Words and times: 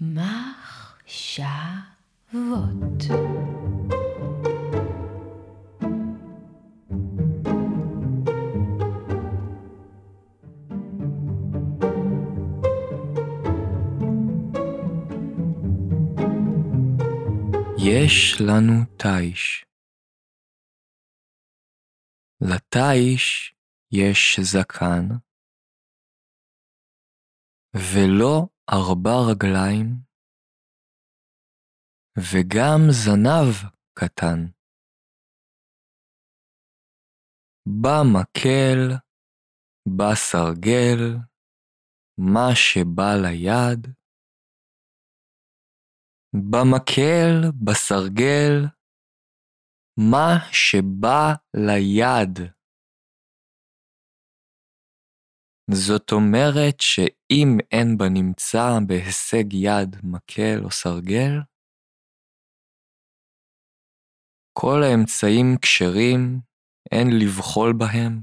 מחשבות. 0.00 1.50
יש 17.78 18.40
לנו 18.40 18.84
תיש. 18.96 19.64
לתיש 22.40 23.54
יש 23.92 24.40
זקן, 24.40 25.08
ולא 27.74 28.46
ארבע 28.72 29.16
רגליים, 29.30 29.86
וגם 32.18 32.80
זנב 32.90 33.70
קטן. 33.98 34.40
בא 37.82 37.96
מקל, 38.14 38.78
בא 39.96 40.14
סרגל, 40.14 41.00
מה 42.18 42.48
שבא 42.54 43.10
ליד, 43.22 43.86
במקל, 46.32 47.50
בסרגל, 47.64 48.52
מה 50.10 50.30
שבא 50.52 51.34
ליד. 51.56 52.59
זאת 55.74 56.12
אומרת 56.12 56.80
שאם 56.80 57.48
אין 57.72 57.98
בנמצא 57.98 58.78
בהישג 58.86 59.52
יד 59.52 59.96
מקל 60.02 60.64
או 60.64 60.70
סרגל, 60.70 61.32
כל 64.52 64.80
האמצעים 64.82 65.46
כשרים, 65.62 66.40
אין 66.92 67.06
לבחול 67.22 67.72
בהם. 67.78 68.20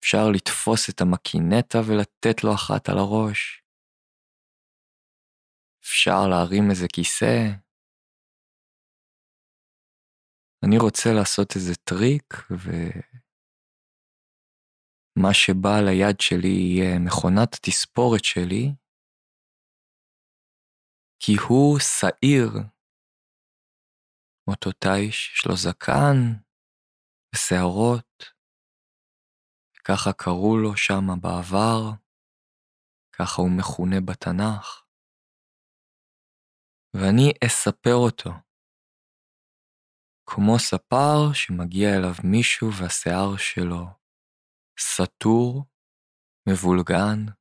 אפשר 0.00 0.24
לתפוס 0.34 0.90
את 0.90 1.00
המקינטה 1.00 1.78
ולתת 1.88 2.44
לו 2.44 2.54
אחת 2.54 2.88
על 2.88 2.98
הראש. 2.98 3.62
אפשר 5.82 6.28
להרים 6.30 6.70
איזה 6.70 6.86
כיסא. 6.94 7.36
אני 10.64 10.78
רוצה 10.78 11.10
לעשות 11.18 11.48
איזה 11.56 11.74
טריק, 11.74 12.34
ומה 15.20 15.34
שבא 15.34 15.76
ליד 15.86 16.20
שלי 16.20 16.48
יהיה 16.48 16.98
מכונת 16.98 17.54
התספורת 17.54 18.24
שלי, 18.24 18.74
כי 21.22 21.32
הוא 21.48 21.78
שעיר. 21.78 22.48
אותו 24.50 24.70
תיש, 24.72 25.34
יש 25.34 25.46
לו 25.46 25.56
זקן 25.56 26.16
ושערות, 27.34 28.24
ככה 29.84 30.10
קראו 30.12 30.56
לו 30.62 30.76
שמה 30.76 31.14
בעבר, 31.22 31.80
ככה 33.12 33.42
הוא 33.42 33.50
מכונה 33.58 33.96
בתנ"ך. 34.06 34.84
ואני 36.94 37.32
אספר 37.46 37.94
אותו. 37.94 38.30
כמו 40.26 40.58
ספר 40.58 41.32
שמגיע 41.34 41.88
אליו 41.96 42.14
מישהו 42.30 42.68
והשיער 42.78 43.36
שלו 43.36 43.99
סתור, 44.80 45.64
מבולגן, 46.48 47.32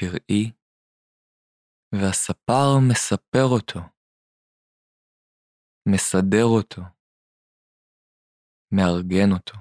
פראי, 0.00 0.52
והספר 1.94 2.68
מספר 2.90 3.46
אותו, 3.54 3.80
מסדר 5.88 6.46
אותו, 6.56 6.82
מארגן 8.72 9.32
אותו. 9.32 9.58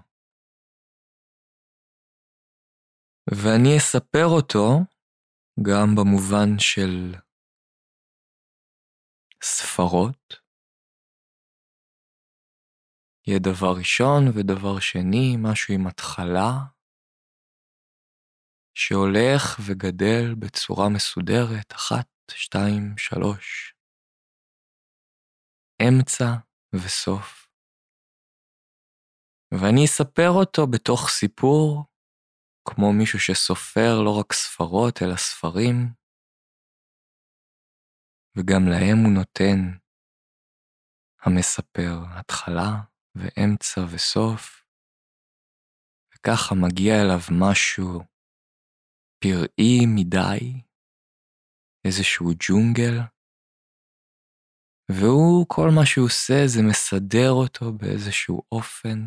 ואני 3.32 3.78
אספר 3.78 4.28
אותו 4.36 4.68
גם 5.68 5.88
במובן 5.96 6.60
של 6.60 7.16
ספרות. 9.44 10.39
יהיה 13.30 13.40
דבר 13.40 13.72
ראשון 13.78 14.22
ודבר 14.28 14.80
שני, 14.80 15.38
משהו 15.38 15.74
עם 15.74 15.88
התחלה, 15.88 16.52
שהולך 18.78 19.60
וגדל 19.66 20.36
בצורה 20.40 20.90
מסודרת, 20.96 21.72
אחת, 21.72 22.08
שתיים, 22.32 22.98
שלוש. 22.98 23.74
אמצע 25.82 26.30
וסוף. 26.76 27.48
ואני 29.54 29.86
אספר 29.86 30.30
אותו 30.40 30.62
בתוך 30.68 31.10
סיפור, 31.10 31.86
כמו 32.68 32.94
מישהו 32.94 33.20
שסופר 33.20 34.02
לא 34.06 34.20
רק 34.20 34.34
ספרות, 34.34 34.96
אלא 35.04 35.16
ספרים, 35.16 35.76
וגם 38.38 38.64
להם 38.72 38.98
הוא 39.04 39.14
נותן 39.14 39.60
המספר 41.22 41.94
התחלה 42.20 42.89
ואמצע 43.16 43.82
וסוף, 43.96 44.64
וככה 46.14 46.56
מגיע 46.56 46.94
אליו 47.02 47.22
משהו 47.42 48.00
פראי 49.24 49.86
מדי, 49.96 50.62
איזשהו 51.88 52.26
ג'ונגל, 52.44 52.96
והוא, 54.92 55.46
כל 55.48 55.68
מה 55.76 55.86
שהוא 55.86 56.06
עושה 56.06 56.40
זה 56.48 56.62
מסדר 56.70 57.32
אותו 57.42 57.66
באיזשהו 57.78 58.42
אופן, 58.52 59.00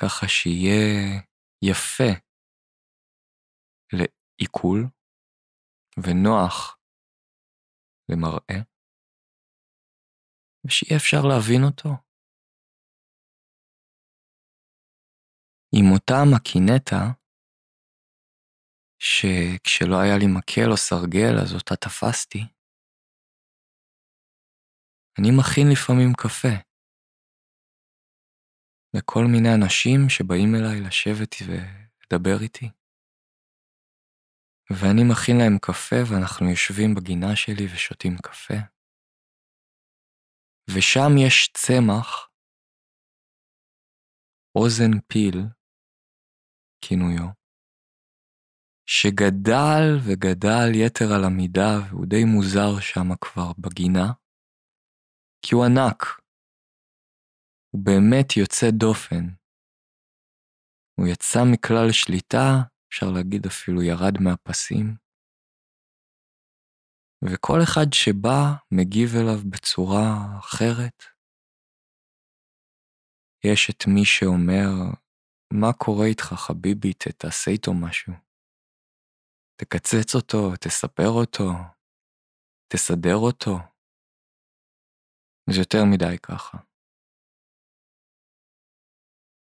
ככה 0.00 0.28
שיהיה 0.28 0.82
יפה 1.64 2.12
לעיכול 3.92 4.78
ונוח 6.02 6.78
למראה, 8.10 8.58
ושיהיה 10.66 10.96
אפשר 10.96 11.22
להבין 11.28 11.62
אותו. 11.64 11.88
עם 15.72 15.86
אותה 15.94 16.18
מקינטה, 16.34 17.02
שכשלא 18.98 19.96
היה 20.02 20.16
לי 20.18 20.26
מקל 20.38 20.70
או 20.70 20.76
סרגל 20.76 21.34
אז 21.42 21.54
אותה 21.54 21.76
תפסתי, 21.76 22.42
אני 25.18 25.28
מכין 25.38 25.66
לפעמים 25.72 26.12
קפה 26.22 26.54
לכל 28.94 29.24
מיני 29.32 29.54
אנשים 29.54 30.00
שבאים 30.08 30.54
אליי 30.54 30.80
לשבת 30.86 31.34
ולדבר 31.46 32.42
איתי. 32.42 32.68
ואני 34.70 35.02
מכין 35.10 35.36
להם 35.38 35.58
קפה 35.58 36.00
ואנחנו 36.08 36.50
יושבים 36.50 36.94
בגינה 36.94 37.36
שלי 37.36 37.66
ושותים 37.74 38.16
קפה. 38.22 38.77
ושם 40.74 41.10
יש 41.26 41.50
צמח, 41.54 42.30
אוזן 44.56 45.00
פיל, 45.08 45.38
כינויו, 46.84 47.28
שגדל 48.86 49.84
וגדל 50.06 50.68
יתר 50.74 51.08
על 51.14 51.24
המידה 51.24 51.70
והוא 51.88 52.06
די 52.06 52.24
מוזר 52.24 52.80
שם 52.80 53.08
כבר 53.20 53.52
בגינה, 53.58 54.06
כי 55.42 55.54
הוא 55.54 55.64
ענק. 55.64 56.00
הוא 57.70 57.84
באמת 57.84 58.36
יוצא 58.36 58.66
דופן. 58.70 59.24
הוא 60.98 61.06
יצא 61.12 61.38
מכלל 61.52 61.92
שליטה 61.92 62.44
אפשר 62.88 63.06
להגיד 63.14 63.46
אפילו 63.46 63.82
ירד 63.82 64.14
מהפסים. 64.20 65.07
וכל 67.24 67.58
אחד 67.64 67.86
שבא 67.92 68.38
מגיב 68.72 69.08
אליו 69.20 69.50
בצורה 69.50 70.02
אחרת. 70.38 71.02
יש 73.44 73.70
את 73.70 73.80
מי 73.86 74.04
שאומר, 74.04 74.68
מה 75.52 75.72
קורה 75.84 76.06
איתך 76.06 76.24
חביבי, 76.24 76.92
תעשה 77.18 77.50
איתו 77.50 77.70
משהו. 77.74 78.12
תקצץ 79.60 80.14
אותו, 80.14 80.56
תספר 80.60 81.10
אותו, 81.20 81.48
תסדר 82.72 83.16
אותו. 83.16 83.54
זה 85.50 85.60
יותר 85.60 85.82
מדי 85.92 86.16
ככה. 86.22 86.58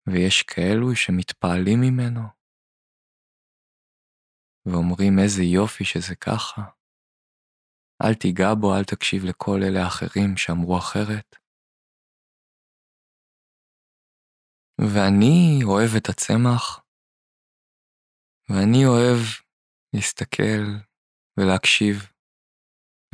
ויש 0.08 0.44
כאלו 0.44 0.96
שמתפעלים 0.96 1.80
ממנו, 1.82 2.22
ואומרים 4.66 5.14
איזה 5.24 5.44
יופי 5.44 5.86
שזה 5.86 6.16
ככה. 6.16 6.77
אל 8.04 8.14
תיגע 8.14 8.54
בו, 8.62 8.76
אל 8.76 8.84
תקשיב 8.84 9.22
לכל 9.30 9.60
אלה 9.64 9.80
האחרים 9.84 10.38
שאמרו 10.38 10.78
אחרת. 10.78 11.36
ואני 14.82 15.60
אוהב 15.64 15.92
את 15.98 16.10
הצמח, 16.10 16.84
ואני 18.50 18.86
אוהב 18.86 19.20
להסתכל 19.94 20.64
ולהקשיב 21.38 21.96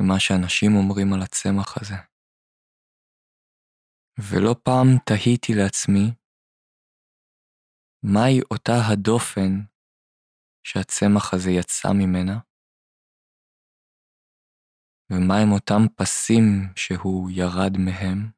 למה 0.00 0.20
שאנשים 0.20 0.70
אומרים 0.76 1.12
על 1.12 1.22
הצמח 1.22 1.76
הזה. 1.80 1.94
ולא 4.18 4.54
פעם 4.64 4.88
תהיתי 5.06 5.52
לעצמי, 5.58 6.06
מהי 8.02 8.40
אותה 8.50 8.72
הדופן 8.92 9.52
שהצמח 10.66 11.34
הזה 11.34 11.50
יצא 11.50 11.88
ממנה, 12.00 12.38
ומהם 15.10 15.52
אותם 15.52 15.82
פסים 15.96 16.72
שהוא 16.76 17.30
ירד 17.30 17.72
מהם, 17.78 18.30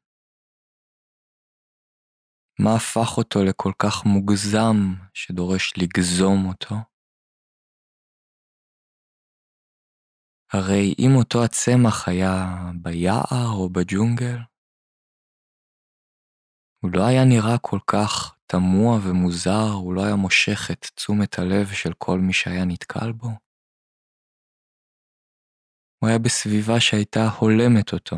מה 2.58 2.70
הפך 2.76 3.18
אותו 3.18 3.38
לכל 3.48 3.72
כך 3.78 4.04
מוגזם 4.06 4.76
שדורש 5.14 5.72
לגזום 5.76 6.48
אותו? 6.48 6.74
הרי 10.52 10.94
אם 10.98 11.10
אותו 11.18 11.44
הצמח 11.44 12.08
היה 12.08 12.56
ביער 12.82 13.48
או 13.52 13.68
בג'ונגל, 13.68 14.38
הוא 16.82 16.90
לא 16.94 17.02
היה 17.06 17.24
נראה 17.24 17.58
כל 17.58 17.78
כך 17.86 18.36
תמוה 18.46 18.98
ומוזר, 19.04 19.68
הוא 19.72 19.94
לא 19.94 20.04
היה 20.04 20.16
מושך 20.16 20.70
את 20.72 20.86
תשומת 20.94 21.38
הלב 21.38 21.66
של 21.66 21.92
כל 21.98 22.18
מי 22.18 22.32
שהיה 22.32 22.64
נתקל 22.64 23.12
בו. 23.12 23.45
הוא 26.06 26.10
היה 26.10 26.18
בסביבה 26.24 26.80
שהייתה 26.80 27.20
הולמת 27.40 27.92
אותו. 27.92 28.16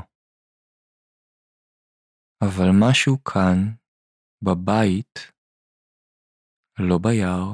אבל 2.44 2.68
משהו 2.80 3.24
כאן, 3.24 3.58
בבית, 4.42 5.14
לא 6.78 6.98
ביער, 7.02 7.50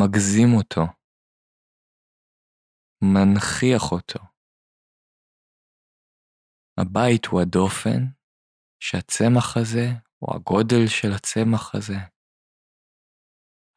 מגזים 0.00 0.50
אותו, 0.58 0.84
מנכיח 3.02 3.82
אותו. 3.92 4.20
הבית 6.80 7.26
הוא 7.26 7.40
הדופן 7.40 8.00
שהצמח 8.82 9.56
הזה, 9.56 9.86
או 10.22 10.36
הגודל 10.36 10.84
של 10.86 11.08
הצמח 11.16 11.74
הזה, 11.74 11.98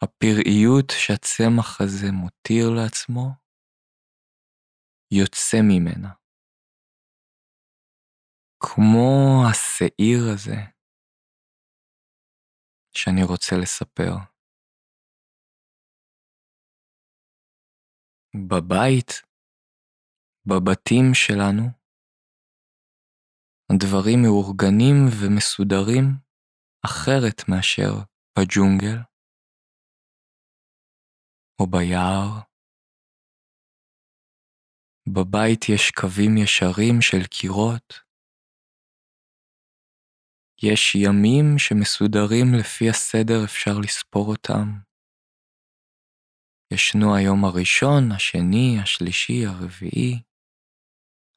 הפראיות 0.03 0.89
שהצמח 1.01 1.81
הזה 1.81 2.07
מותיר 2.11 2.65
לעצמו, 2.75 3.41
יוצא 5.11 5.57
ממנה. 5.69 6.13
כמו 8.63 9.43
השעיר 9.49 10.19
הזה 10.33 10.57
שאני 12.97 13.23
רוצה 13.23 13.55
לספר. 13.61 14.13
בבית, 18.49 19.09
בבתים 20.45 21.05
שלנו, 21.13 21.63
הדברים 23.73 24.19
מאורגנים 24.23 24.95
ומסודרים 25.21 26.03
אחרת 26.85 27.49
מאשר 27.49 27.91
בג'ונגל 28.39 28.97
או 31.61 31.67
ביער. 31.67 32.50
בבית 35.07 35.69
יש 35.69 35.91
קווים 35.91 36.37
ישרים 36.37 37.01
של 37.01 37.27
קירות, 37.27 37.93
יש 40.63 40.95
ימים 40.95 41.45
שמסודרים 41.57 42.45
לפי 42.59 42.89
הסדר 42.89 43.45
אפשר 43.45 43.71
לספור 43.83 44.27
אותם. 44.27 44.67
ישנו 46.73 47.15
היום 47.15 47.45
הראשון, 47.45 48.11
השני, 48.15 48.77
השלישי, 48.83 49.45
הרביעי, 49.45 50.23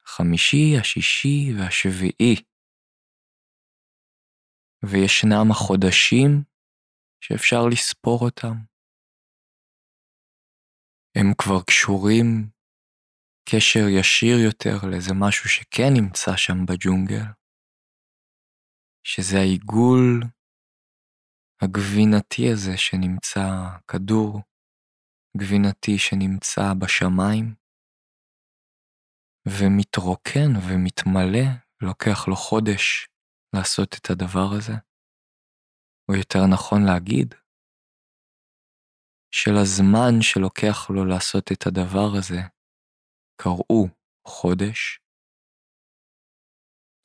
החמישי, 0.03 0.77
השישי 0.81 1.53
והשביעי. 1.57 2.35
וישנם 4.83 5.51
החודשים 5.51 6.43
שאפשר 7.21 7.61
לספור 7.71 8.19
אותם. 8.21 8.55
הם 11.15 11.33
כבר 11.37 11.63
קשורים 11.67 12.54
קשר 13.49 13.85
ישיר 13.99 14.37
יותר 14.45 14.77
לאיזה 14.89 15.13
משהו 15.19 15.49
שכן 15.49 15.91
נמצא 15.97 16.31
שם 16.35 16.65
בג'ונגל. 16.67 17.25
שזה 19.03 19.37
העיגול 19.37 20.23
הגבינתי 21.61 22.51
הזה 22.53 22.77
שנמצא, 22.77 23.47
כדור 23.87 24.41
גבינתי 25.37 25.97
שנמצא 25.97 26.73
בשמיים, 26.81 27.55
ומתרוקן 29.47 30.51
ומתמלא, 30.67 31.47
לוקח 31.81 32.27
לו 32.27 32.35
חודש 32.35 33.07
לעשות 33.55 33.95
את 33.99 34.09
הדבר 34.09 34.49
הזה, 34.57 34.73
או 36.09 36.15
יותר 36.15 36.39
נכון 36.53 36.81
להגיד, 36.85 37.35
של 39.31 39.55
הזמן 39.61 40.21
שלוקח 40.21 40.89
לו 40.89 41.05
לעשות 41.05 41.51
את 41.51 41.67
הדבר 41.67 42.09
הזה, 42.17 42.54
קראו 43.41 43.87
חודש, 44.27 44.99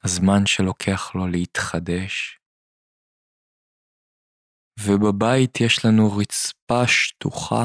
הזמן 0.05 0.47
שלוקח 0.47 1.15
לו 1.15 1.27
להתחדש. 1.32 2.41
ובבית 4.87 5.55
יש 5.67 5.85
לנו 5.85 6.05
רצפה 6.21 6.82
שטוחה 6.87 7.65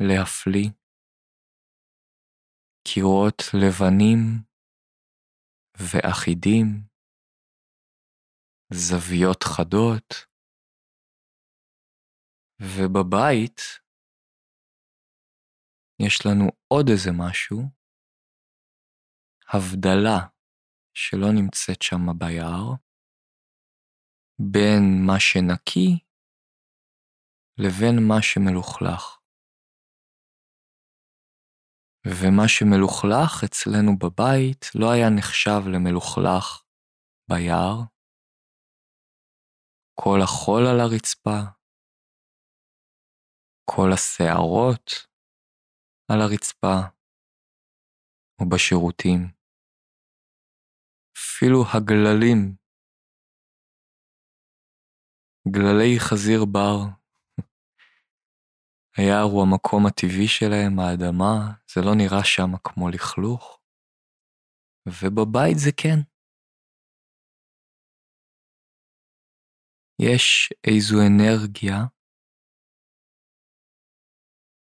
להפליא, 0.00 0.70
קירות 2.88 3.42
לבנים 3.60 4.18
ואחידים, 5.76 6.66
זוויות 8.72 9.42
חדות, 9.42 10.08
ובבית 12.60 13.60
יש 16.06 16.26
לנו 16.26 16.44
עוד 16.68 16.86
איזה 16.88 17.10
משהו, 17.18 17.58
הבדלה 19.52 20.18
שלא 20.94 21.28
נמצאת 21.34 21.82
שם 21.82 22.18
ביער, 22.18 22.66
בין 24.52 24.82
מה 25.06 25.20
שנקי 25.20 25.98
לבין 27.58 27.96
מה 28.08 28.18
שמלוכלך. 28.22 29.20
ומה 32.06 32.48
שמלוכלך 32.48 33.44
אצלנו 33.44 33.98
בבית 33.98 34.62
לא 34.74 34.86
היה 34.92 35.08
נחשב 35.18 35.60
למלוכלך 35.74 36.64
ביער. 37.30 37.76
כל 39.94 40.18
החול 40.22 40.62
על 40.66 40.80
הרצפה, 40.80 41.40
כל 43.64 43.88
השערות 43.94 45.09
על 46.12 46.20
הרצפה 46.20 46.76
או 48.40 48.48
בשירותים. 48.48 49.20
אפילו 51.18 51.58
הגללים, 51.74 52.56
גללי 55.48 56.00
חזיר 56.00 56.44
בר, 56.52 56.78
היער 58.96 59.26
הוא 59.32 59.42
המקום 59.42 59.86
הטבעי 59.86 60.28
שלהם, 60.28 60.78
האדמה, 60.78 61.32
זה 61.74 61.80
לא 61.80 61.94
נראה 61.96 62.24
שם 62.24 62.50
כמו 62.64 62.88
לכלוך, 62.88 63.60
ובבית 64.86 65.58
זה 65.58 65.70
כן. 65.82 65.98
יש 70.02 70.52
איזו 70.66 70.96
אנרגיה 71.06 71.99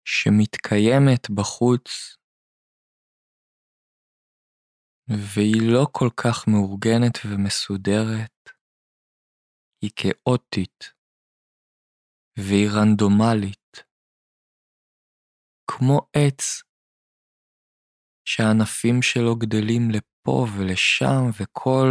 שמתקיימת 0.09 1.29
בחוץ 1.29 2.17
והיא 5.09 5.61
לא 5.73 5.87
כל 5.91 6.09
כך 6.23 6.47
מאורגנת 6.47 7.17
ומסודרת, 7.25 8.49
היא 9.81 9.91
כאוטית, 9.95 10.79
והיא 12.39 12.69
רנדומלית, 12.75 13.83
כמו 15.71 15.97
עץ 16.15 16.63
שהענפים 18.25 19.01
שלו 19.01 19.35
גדלים 19.35 19.83
לפה 19.91 20.45
ולשם, 20.57 21.21
וכל 21.41 21.89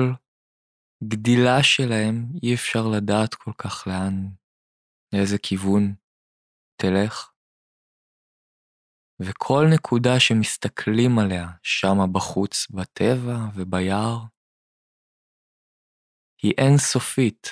גדילה 1.04 1.62
שלהם 1.62 2.14
אי 2.42 2.54
אפשר 2.54 2.84
לדעת 2.96 3.34
כל 3.34 3.52
כך 3.58 3.86
לאן, 3.86 4.14
לאיזה 5.12 5.36
כיוון 5.42 5.94
תלך. 6.82 7.35
וכל 9.20 9.64
נקודה 9.74 10.20
שמסתכלים 10.20 11.18
עליה 11.18 11.46
שמה 11.62 12.06
בחוץ, 12.12 12.66
בטבע 12.70 13.36
וביער, 13.54 14.18
היא 16.42 16.52
אינסופית. 16.58 17.46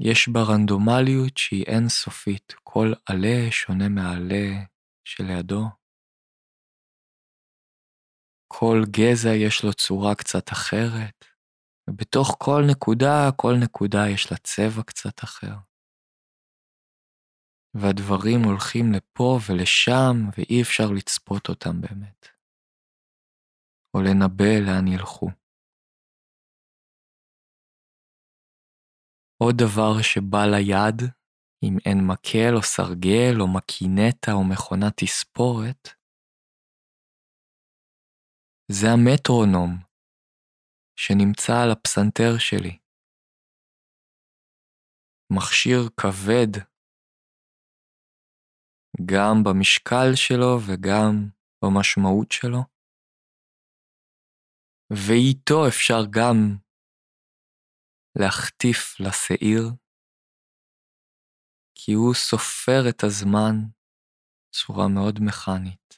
יש 0.00 0.28
בה 0.28 0.40
רנדומליות 0.40 1.36
שהיא 1.36 1.64
אינסופית, 1.66 2.54
כל 2.64 2.92
עלה 3.06 3.50
שונה 3.50 3.88
מהעלה 3.88 4.64
שלידו. 5.04 5.64
כל 8.48 8.82
גזע 8.90 9.34
יש 9.34 9.64
לו 9.64 9.72
צורה 9.74 10.14
קצת 10.14 10.52
אחרת, 10.52 11.24
ובתוך 11.90 12.36
כל 12.38 12.62
נקודה, 12.70 13.30
כל 13.36 13.52
נקודה 13.64 14.08
יש 14.14 14.30
לה 14.30 14.36
צבע 14.38 14.82
קצת 14.82 15.24
אחר. 15.24 15.67
והדברים 17.74 18.40
הולכים 18.44 18.84
לפה 18.92 19.38
ולשם, 19.46 20.16
ואי 20.36 20.62
אפשר 20.62 20.88
לצפות 20.96 21.48
אותם 21.48 21.80
באמת, 21.80 22.26
או 23.94 24.00
לנבא 24.02 24.52
לאן 24.66 24.86
ילכו. 24.88 25.28
עוד 29.42 29.54
דבר 29.64 30.02
שבא 30.02 30.44
ליד, 30.52 30.98
אם 31.64 31.74
אין 31.86 31.98
מקל 32.10 32.52
או 32.56 32.62
סרגל 32.62 33.34
או 33.40 33.46
מקינטה 33.56 34.32
או 34.32 34.44
מכונת 34.44 34.92
תספורת, 34.96 35.88
זה 38.72 38.86
המטרונום 38.92 39.70
שנמצא 40.96 41.52
על 41.62 41.70
הפסנתר 41.72 42.38
שלי. 42.38 42.78
מכשיר 45.32 45.80
כבד, 45.96 46.67
גם 49.06 49.34
במשקל 49.44 50.14
שלו 50.14 50.58
וגם 50.66 51.28
במשמעות 51.64 52.32
שלו, 52.32 52.62
ואיתו 54.90 55.68
אפשר 55.68 56.00
גם 56.10 56.56
להחטיף 58.18 59.00
לשעיר, 59.00 59.64
כי 61.74 61.92
הוא 61.92 62.14
סופר 62.14 62.88
את 62.88 63.04
הזמן 63.04 63.54
בצורה 64.50 64.88
מאוד 64.88 65.18
מכנית. 65.22 65.97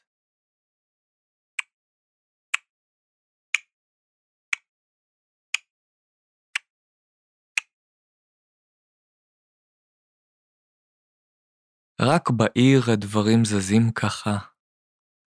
רק 12.03 12.31
בעיר 12.37 12.81
הדברים 12.93 13.45
זזים 13.45 13.93
ככה, 13.95 14.37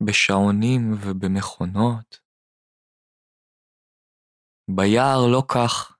בשעונים 0.06 0.82
ובמכונות. 0.92 2.20
ביער 4.76 5.20
לא 5.32 5.42
כך. 5.54 5.98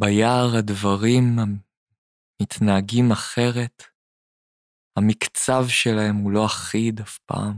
ביער 0.00 0.48
הדברים 0.58 1.24
מתנהגים 2.42 3.12
אחרת, 3.12 3.82
המקצב 4.98 5.62
שלהם 5.68 6.16
הוא 6.16 6.32
לא 6.32 6.46
אחיד 6.46 7.00
אף 7.00 7.18
פעם. 7.18 7.56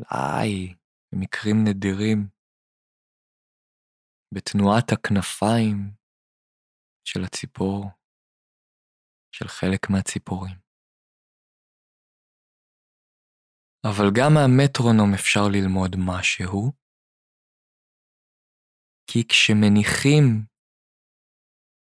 אולי, 0.00 0.74
במקרים 1.12 1.56
נדירים, 1.68 2.28
בתנועת 4.34 4.92
הכנפיים 4.92 5.78
של 7.04 7.20
הציפור, 7.24 7.90
של 9.36 9.48
חלק 9.48 9.90
מהציפורים. 9.90 10.56
אבל 13.84 14.06
גם 14.18 14.30
מהמטרונום 14.34 15.14
אפשר 15.14 15.44
ללמוד 15.52 15.96
משהו, 15.98 16.72
כי 19.10 19.28
כשמניחים 19.28 20.46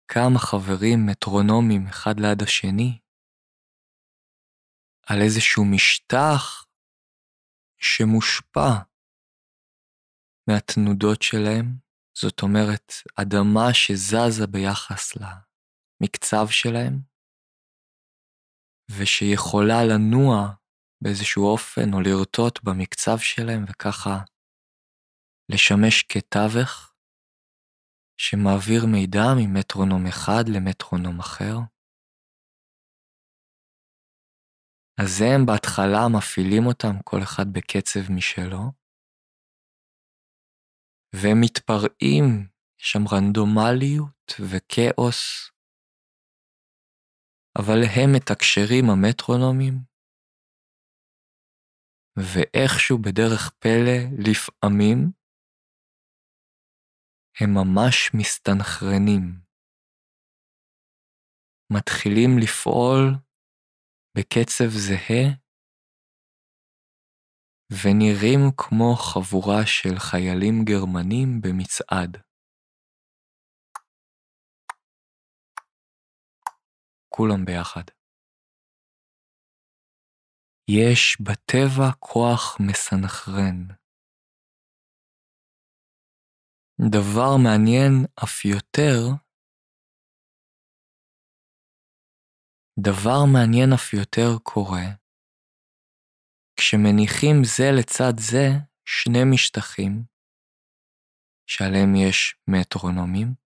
כמה 0.08 0.38
חברים 0.38 0.98
מטרונומים 1.06 1.86
אחד 1.86 2.14
ליד 2.20 2.42
השני, 2.42 3.00
על 5.06 5.18
איזשהו 5.24 5.64
משטח 5.74 6.66
שמושפע 7.78 8.70
מהתנודות 10.48 11.22
שלהם, 11.22 11.66
זאת 12.18 12.42
אומרת, 12.42 12.92
אדמה 13.20 13.74
שזזה 13.74 14.46
ביחס 14.46 15.12
למקצב 15.16 16.46
שלהם, 16.50 17.15
ושיכולה 18.90 19.84
לנוע 19.90 20.54
באיזשהו 21.02 21.44
אופן 21.52 21.92
או 21.94 22.00
לרטוט 22.00 22.64
במקצב 22.64 23.18
שלהם 23.18 23.64
וככה 23.68 24.16
לשמש 25.52 26.02
כתווך 26.02 26.92
שמעביר 28.20 28.86
מידע 28.92 29.26
ממטרונום 29.36 30.06
אחד 30.06 30.44
למטרונום 30.48 31.20
אחר. 31.20 31.56
אז 35.00 35.22
הם 35.22 35.46
בהתחלה 35.46 36.02
מפעילים 36.16 36.66
אותם 36.66 37.02
כל 37.04 37.22
אחד 37.22 37.46
בקצב 37.52 38.12
משלו, 38.12 38.72
והם 41.14 41.40
מתפרעים, 41.40 42.48
יש 42.80 42.92
שם 42.92 43.04
רנדומליות 43.12 44.30
וכאוס, 44.40 45.50
אבל 47.60 47.78
הם 47.96 48.12
מתקשרים 48.16 48.84
המטרונומים, 48.90 49.74
ואיכשהו 52.16 52.98
בדרך 52.98 53.50
פלא, 53.60 53.98
לפעמים, 54.28 55.12
הם 57.40 57.50
ממש 57.54 58.10
מסתנכרנים. 58.14 59.40
מתחילים 61.72 62.30
לפעול 62.42 63.02
בקצב 64.16 64.68
זהה 64.68 65.24
ונראים 67.72 68.40
כמו 68.56 68.94
חבורה 68.96 69.66
של 69.66 69.98
חיילים 69.98 70.64
גרמנים 70.64 71.40
במצעד. 71.40 72.25
כולם 77.16 77.44
ביחד. 77.44 77.82
יש 80.70 81.16
בטבע 81.20 81.92
כוח 81.98 82.56
מסנכרן. 82.60 83.76
דבר 86.90 87.30
מעניין 87.44 87.92
אף 88.24 88.44
יותר, 88.44 89.00
דבר 92.80 93.20
מעניין 93.32 93.72
אף 93.74 93.92
יותר 93.92 94.30
קורה 94.42 94.86
כשמניחים 96.56 97.36
זה 97.44 97.64
לצד 97.78 98.14
זה 98.18 98.46
שני 98.84 99.24
משטחים 99.32 100.04
שעליהם 101.46 101.94
יש 101.96 102.36
מטרונומים, 102.48 103.45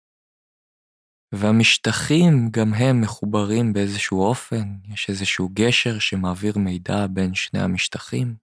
והמשטחים 1.35 2.49
גם 2.51 2.73
הם 2.73 3.01
מחוברים 3.01 3.73
באיזשהו 3.73 4.19
אופן, 4.29 4.67
יש 4.93 5.09
איזשהו 5.09 5.49
גשר 5.53 5.99
שמעביר 5.99 6.57
מידע 6.57 7.07
בין 7.13 7.33
שני 7.33 7.59
המשטחים. 7.59 8.35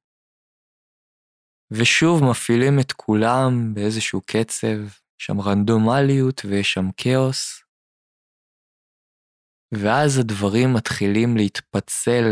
ושוב 1.71 2.21
מפעילים 2.31 2.75
את 2.81 2.93
כולם 2.93 3.75
באיזשהו 3.75 4.21
קצב, 4.21 4.79
יש 5.21 5.27
שם 5.27 5.41
רנדומליות 5.41 6.41
ויש 6.45 6.73
שם 6.73 6.87
כאוס, 6.97 7.63
ואז 9.75 10.19
הדברים 10.21 10.69
מתחילים 10.77 11.37
להתפצל 11.37 12.27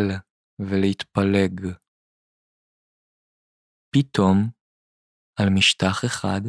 ולהתפלג. 0.59 1.55
פתאום, 3.95 4.51
על 5.39 5.49
משטח 5.51 6.05
אחד, 6.05 6.41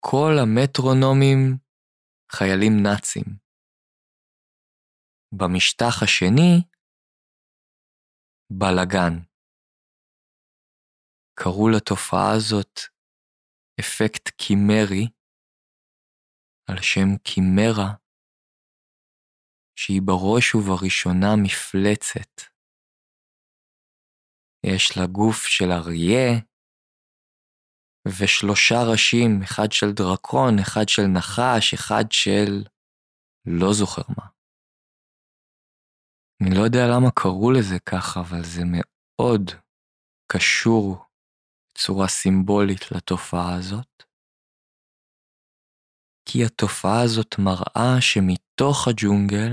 כל 0.00 0.32
המטרונומים 0.42 1.56
חיילים 2.36 2.72
נאצים. 2.82 3.24
במשטח 5.38 6.02
השני, 6.02 6.54
בלאגן. 8.50 9.14
קראו 11.38 11.68
לתופעה 11.76 12.28
הזאת 12.36 12.74
אפקט 13.80 14.28
קימרי, 14.28 15.04
על 16.70 16.76
שם 16.82 17.08
קימרה, 17.24 17.90
שהיא 19.78 20.02
בראש 20.06 20.54
ובראשונה 20.54 21.30
מפלצת. 21.44 22.32
יש 24.66 24.84
לה 24.96 25.06
גוף 25.06 25.46
של 25.46 25.70
אריה, 25.72 26.51
ושלושה 28.08 28.74
ראשים, 28.92 29.42
אחד 29.42 29.72
של 29.72 29.92
דרקון, 29.92 30.58
אחד 30.58 30.88
של 30.88 31.02
נחש, 31.02 31.74
אחד 31.74 32.04
של... 32.10 32.64
לא 33.46 33.72
זוכר 33.72 34.02
מה. 34.16 34.26
אני 36.42 36.54
לא 36.58 36.62
יודע 36.64 36.86
למה 36.94 37.10
קראו 37.10 37.50
לזה 37.52 37.78
ככה, 37.78 38.20
אבל 38.20 38.42
זה 38.44 38.62
מאוד 38.66 39.50
קשור 40.32 41.04
צורה 41.78 42.08
סימבולית 42.08 42.92
לתופעה 42.92 43.54
הזאת. 43.58 44.02
כי 46.28 46.44
התופעה 46.44 47.02
הזאת 47.04 47.34
מראה 47.38 48.00
שמתוך 48.00 48.88
הג'ונגל, 48.88 49.52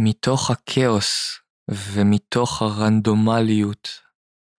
מתוך 0.00 0.50
הכאוס 0.50 1.40
ומתוך 1.70 2.62
הרנדומליות 2.62 3.88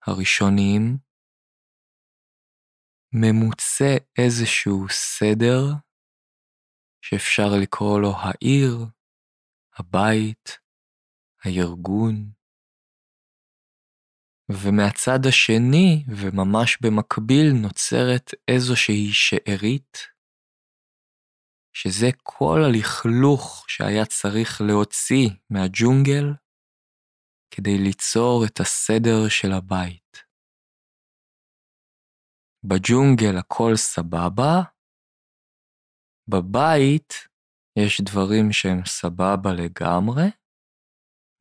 הראשוניים, 0.07 1.04
ממוצה 3.21 3.95
איזשהו 4.17 4.85
סדר 4.89 5.63
שאפשר 7.01 7.49
לקרוא 7.61 7.99
לו 7.99 8.13
העיר, 8.17 8.85
הבית, 9.77 10.59
הארגון. 11.43 12.31
ומהצד 14.49 15.19
השני, 15.27 16.03
וממש 16.07 16.77
במקביל, 16.81 17.53
נוצרת 17.61 18.31
איזושהי 18.47 19.13
שארית, 19.13 19.97
שזה 21.73 22.07
כל 22.23 22.59
הלכלוך 22.65 23.65
שהיה 23.67 24.05
צריך 24.05 24.61
להוציא 24.61 25.29
מהג'ונגל 25.49 26.33
כדי 27.51 27.77
ליצור 27.77 28.45
את 28.45 28.59
הסדר 28.59 29.29
של 29.29 29.51
הבית. 29.51 30.24
בג'ונגל 32.69 33.37
הכל 33.39 33.71
סבבה, 33.75 34.53
בבית 36.27 37.13
יש 37.79 38.01
דברים 38.01 38.51
שהם 38.51 38.85
סבבה 38.85 39.49
לגמרי, 39.53 40.27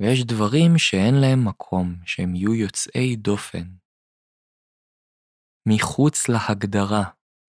ויש 0.00 0.24
דברים 0.24 0.78
שאין 0.78 1.14
להם 1.20 1.48
מקום, 1.48 1.86
שהם 2.06 2.34
יהיו 2.34 2.54
יוצאי 2.54 3.16
דופן. 3.16 3.66
מחוץ 5.68 6.28
להגדרה, 6.28 7.04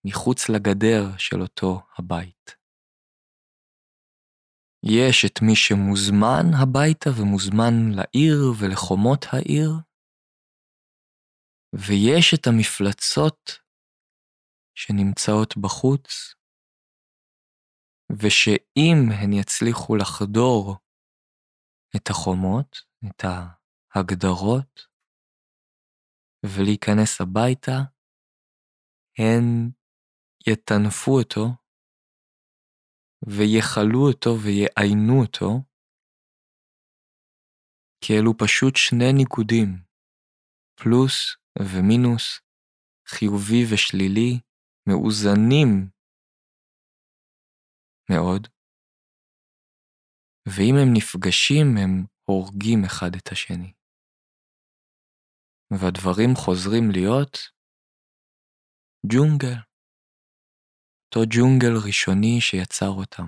מחוץ 0.08 0.50
לגדר 0.50 1.18
של 1.18 1.42
אותו 1.42 1.82
הבית. 1.98 2.52
יש 4.86 5.26
את 5.26 5.42
מי 5.42 5.56
שמוזמן 5.56 6.46
הביתה 6.62 7.10
ומוזמן 7.18 7.74
לעיר 7.96 8.38
ולחומות 8.60 9.26
העיר, 9.32 9.70
ויש 11.76 12.34
את 12.34 12.48
המפלצות 12.48 13.65
שנמצאות 14.76 15.58
בחוץ, 15.58 16.36
ושאם 18.12 18.98
הן 19.12 19.34
יצליחו 19.34 19.96
לחדור 19.96 20.76
את 21.96 22.10
החומות, 22.10 22.78
את 23.10 23.24
ההגדרות, 23.96 24.82
ולהיכנס 26.46 27.22
הביתה, 27.22 27.78
הן 29.20 29.72
יטנפו 30.48 31.12
אותו, 31.20 31.46
ויכלו 33.28 34.00
אותו 34.08 34.30
ויעיינו 34.44 35.22
אותו, 35.22 35.50
כי 38.02 38.14
אלו 38.14 38.32
פשוט 38.38 38.76
שני 38.76 39.14
ניקודים, 39.14 39.70
פלוס 40.80 41.38
ומינוס, 41.60 42.42
חיובי 43.08 43.64
ושלילי, 43.74 44.40
מאוזנים 44.90 45.90
מאוד, 48.10 48.48
ואם 50.48 50.76
הם 50.82 50.90
נפגשים 50.98 51.68
הם 51.78 52.06
הורגים 52.30 52.80
אחד 52.86 53.12
את 53.18 53.28
השני. 53.32 53.74
והדברים 55.72 56.30
חוזרים 56.36 56.84
להיות 56.94 57.34
ג'ונגל, 59.12 59.58
אותו 61.06 61.20
ג'ונגל 61.36 61.74
ראשוני 61.88 62.42
שיצר 62.42 62.92
אותם. 63.00 63.28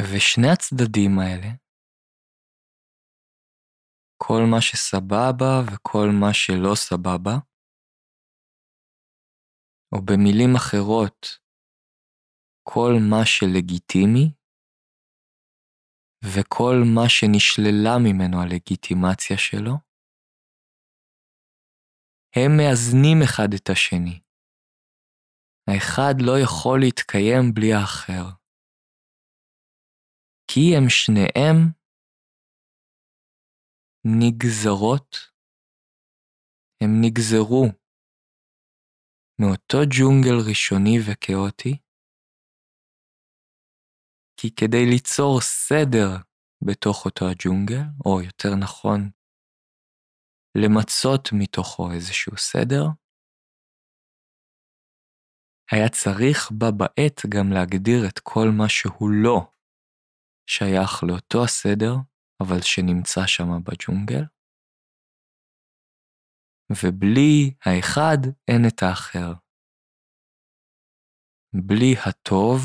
ושני 0.00 0.48
הצדדים 0.52 1.18
האלה, 1.18 1.61
כל 4.26 4.42
מה 4.50 4.60
שסבבה 4.60 5.54
וכל 5.66 6.06
מה 6.20 6.30
שלא 6.32 6.74
סבבה, 6.74 7.34
או 9.92 9.98
במילים 10.06 10.52
אחרות, 10.56 11.26
כל 12.68 12.92
מה 13.10 13.22
שלגיטימי, 13.26 14.26
וכל 16.24 16.76
מה 16.94 17.06
שנשללה 17.08 17.94
ממנו 18.04 18.42
הלגיטימציה 18.42 19.38
שלו, 19.38 19.74
הם 22.36 22.50
מאזנים 22.56 23.18
אחד 23.24 23.48
את 23.56 23.70
השני. 23.70 24.20
האחד 25.68 26.14
לא 26.26 26.32
יכול 26.44 26.80
להתקיים 26.80 27.44
בלי 27.54 27.72
האחר. 27.72 28.26
כי 30.50 30.76
הם 30.76 30.84
שניהם 30.88 31.81
נגזרות, 34.04 35.16
הם 36.82 36.90
נגזרו 37.00 37.64
מאותו 39.40 39.78
ג'ונגל 39.98 40.36
ראשוני 40.48 40.98
וכאוטי, 41.06 41.78
כי 44.36 44.54
כדי 44.54 44.84
ליצור 44.90 45.40
סדר 45.40 46.10
בתוך 46.66 47.04
אותו 47.04 47.24
הג'ונגל, 47.24 47.84
או 48.06 48.20
יותר 48.22 48.54
נכון, 48.62 49.10
למצות 50.56 51.28
מתוכו 51.32 51.92
איזשהו 51.92 52.36
סדר, 52.36 52.84
היה 55.72 55.88
צריך 55.88 56.50
בה 56.58 56.70
בעת 56.70 57.18
גם 57.34 57.46
להגדיר 57.52 58.08
את 58.08 58.18
כל 58.18 58.48
מה 58.58 58.68
שהוא 58.68 59.10
לא 59.24 59.38
שייך 60.46 60.92
לאותו 61.08 61.44
הסדר, 61.44 62.11
אבל 62.42 62.60
שנמצא 62.62 63.26
שם 63.26 63.48
בג'ונגל. 63.64 64.24
ובלי 66.70 67.54
האחד 67.64 68.18
אין 68.48 68.62
את 68.68 68.82
האחר. 68.82 69.32
בלי 71.66 71.94
הטוב, 72.06 72.58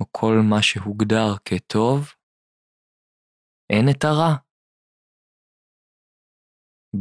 או 0.00 0.06
כל 0.12 0.34
מה 0.50 0.62
שהוגדר 0.62 1.28
כטוב, 1.44 1.98
אין 3.72 3.84
את 3.90 4.04
הרע. 4.04 4.48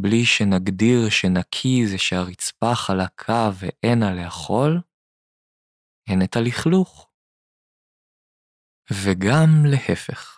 בלי 0.02 0.26
שנגדיר 0.26 1.10
שנקי 1.10 1.76
זה 1.92 1.98
שהרצפה 1.98 2.72
חלקה 2.76 3.50
ואין 3.60 4.04
עליה 4.04 4.30
חול, 4.30 4.82
אין 6.10 6.20
את 6.26 6.36
הלכלוך. 6.36 7.12
וגם 8.92 9.50
להפך. 9.72 10.37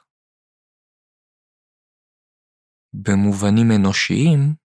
במובנים 2.93 3.67
אנושיים, 3.75 4.55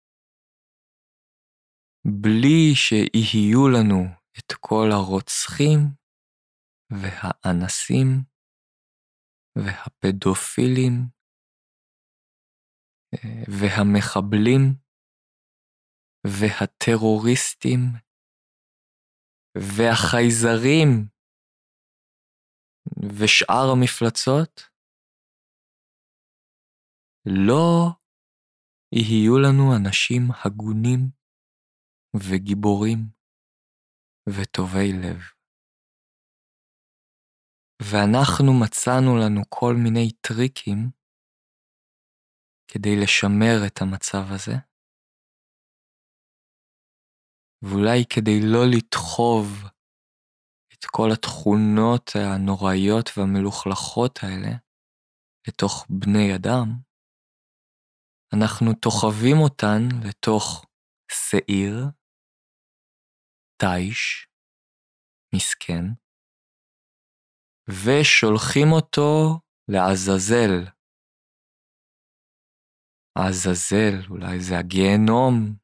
בלי 2.22 2.74
שיהיו 2.74 3.68
לנו 3.68 4.04
את 4.38 4.52
כל 4.60 4.88
הרוצחים 4.92 5.78
והאנסים 6.90 8.08
והפדופילים 9.56 10.92
אה, 13.14 13.42
והמחבלים 13.48 14.60
והטרוריסטים 16.26 17.80
והחייזרים 19.56 21.08
ושאר 23.18 23.66
המפלצות, 23.72 24.60
לא 27.26 27.90
יהיו 28.96 29.38
לנו 29.38 29.76
אנשים 29.76 30.22
הגונים 30.44 31.00
וגיבורים 32.16 32.98
וטובי 34.28 34.92
לב. 34.92 35.18
ואנחנו 37.82 38.52
מצאנו 38.62 39.16
לנו 39.16 39.40
כל 39.48 39.74
מיני 39.84 40.12
טריקים 40.12 40.90
כדי 42.68 42.94
לשמר 43.02 43.56
את 43.66 43.76
המצב 43.82 44.24
הזה, 44.34 44.56
ואולי 47.62 48.04
כדי 48.14 48.40
לא 48.52 48.62
לדחוב 48.76 49.46
את 50.72 50.84
כל 50.84 51.08
התכונות 51.12 52.10
הנוראיות 52.14 53.10
והמלוכלכות 53.16 54.18
האלה 54.22 54.56
לתוך 55.48 55.86
בני 55.90 56.36
אדם, 56.36 56.83
אנחנו 58.34 58.66
תוחבים 58.82 59.36
אותן 59.44 59.82
לתוך 60.08 60.66
שעיר, 61.12 61.76
תיש, 63.60 64.28
מסכן, 65.34 65.84
ושולחים 67.68 68.68
אותו 68.72 69.40
לעזאזל. 69.68 70.72
העזאזל, 73.18 73.94
אולי 74.10 74.40
זה 74.40 74.58
הגיהנום. 74.58 75.56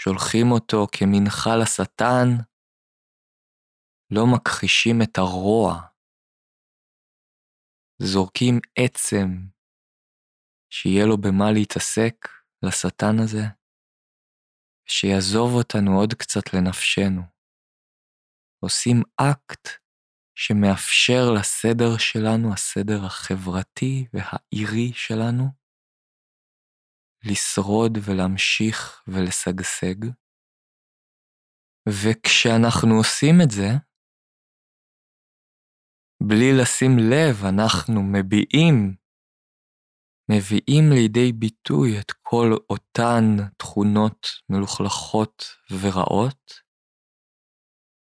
שולחים 0.00 0.46
אותו 0.52 0.86
כמנחה 0.92 1.50
לשטן, 1.62 2.28
לא 4.10 4.22
מכחישים 4.34 4.96
את 5.02 5.18
הרוע, 5.18 5.90
זורקים 8.02 8.58
עצם 8.78 9.26
שיהיה 10.70 11.06
לו 11.06 11.16
במה 11.16 11.52
להתעסק 11.52 12.28
לשטן 12.62 13.18
הזה, 13.22 13.42
שיעזוב 14.86 15.50
אותנו 15.54 16.00
עוד 16.00 16.14
קצת 16.14 16.54
לנפשנו. 16.54 17.22
עושים 18.64 19.02
אקט 19.16 19.68
שמאפשר 20.34 21.22
לסדר 21.38 21.98
שלנו, 21.98 22.52
הסדר 22.52 23.04
החברתי 23.06 24.06
והעירי 24.12 24.92
שלנו, 24.94 25.44
לשרוד 27.24 27.98
ולהמשיך 28.04 29.02
ולשגשג. 29.06 30.00
וכשאנחנו 31.88 32.94
עושים 32.94 33.34
את 33.44 33.50
זה, 33.50 33.68
בלי 36.28 36.52
לשים 36.62 36.92
לב, 36.98 37.44
אנחנו 37.54 38.02
מביעים, 38.02 38.99
מביאים 40.32 40.84
לידי 40.94 41.32
ביטוי 41.32 42.00
את 42.00 42.12
כל 42.22 42.50
אותן 42.70 43.36
תכונות 43.56 44.26
מלוכלכות 44.48 45.44
ורעות, 45.80 46.52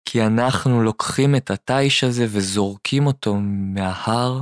כי 0.09 0.19
אנחנו 0.23 0.83
לוקחים 0.83 1.31
את 1.37 1.51
התיש 1.51 2.05
הזה 2.05 2.25
וזורקים 2.25 3.07
אותו 3.07 3.35
מההר, 3.75 4.41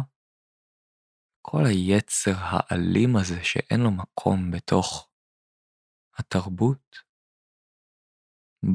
כל 1.42 1.66
היצר 1.66 2.34
האלים 2.36 3.16
הזה 3.16 3.44
שאין 3.44 3.80
לו 3.80 3.90
מקום 3.90 4.50
בתוך 4.50 5.10
התרבות, 6.18 6.96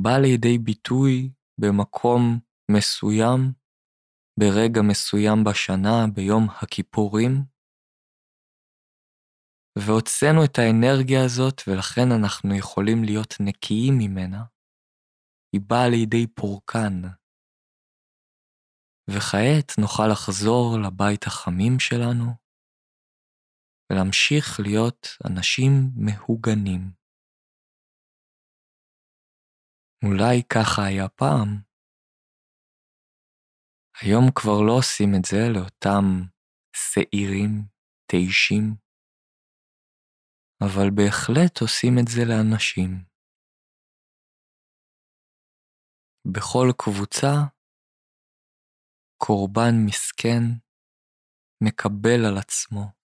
בא 0.03 0.17
לידי 0.17 0.57
ביטוי 0.57 1.31
במקום 1.57 2.39
מסוים, 2.71 3.53
ברגע 4.39 4.81
מסוים 4.81 5.43
בשנה, 5.43 6.07
ביום 6.13 6.47
הכיפורים, 6.49 7.58
והוצאנו 9.77 10.45
את 10.45 10.55
האנרגיה 10.59 11.25
הזאת 11.25 11.61
ולכן 11.67 12.07
אנחנו 12.19 12.57
יכולים 12.57 13.03
להיות 13.03 13.33
נקיים 13.39 13.93
ממנה. 13.97 14.43
היא 15.53 15.61
באה 15.67 15.89
לידי 15.89 16.27
פורקן. 16.27 17.01
וכעת 19.09 19.69
נוכל 19.81 20.07
לחזור 20.11 20.77
לבית 20.85 21.23
החמים 21.27 21.79
שלנו 21.79 22.25
ולהמשיך 23.91 24.59
להיות 24.59 25.07
אנשים 25.29 25.71
מהוגנים. 25.95 26.81
אולי 30.03 30.43
ככה 30.43 30.81
היה 30.85 31.09
פעם. 31.09 31.61
היום 34.01 34.25
כבר 34.35 34.61
לא 34.67 34.71
עושים 34.77 35.09
את 35.19 35.25
זה 35.25 35.41
לאותם 35.53 36.05
שעירים, 36.75 37.51
תישים, 38.11 38.88
אבל 40.63 40.89
בהחלט 40.95 41.61
עושים 41.61 41.93
את 42.01 42.07
זה 42.07 42.21
לאנשים. 42.29 42.91
בכל 46.33 46.67
קבוצה, 46.77 47.33
קורבן 49.17 49.73
מסכן 49.85 50.43
מקבל 51.63 52.25
על 52.25 52.37
עצמו 52.37 52.99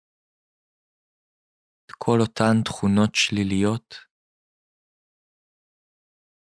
את 1.86 1.92
כל 1.98 2.18
אותן 2.22 2.64
תכונות 2.66 3.16
שליליות 3.16 3.96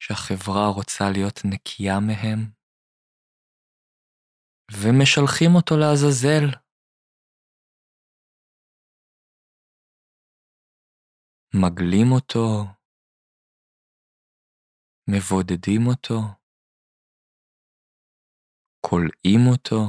שהחברה 0.03 0.67
רוצה 0.77 1.05
להיות 1.13 1.39
נקייה 1.45 2.01
מהם, 2.01 2.41
ומשלחים 4.73 5.51
אותו 5.55 5.75
לעזאזל. 5.77 6.64
מגלים 11.63 12.07
אותו, 12.15 12.47
מבודדים 15.11 15.81
אותו, 15.87 16.19
כולאים 18.81 19.41
אותו 19.53 19.83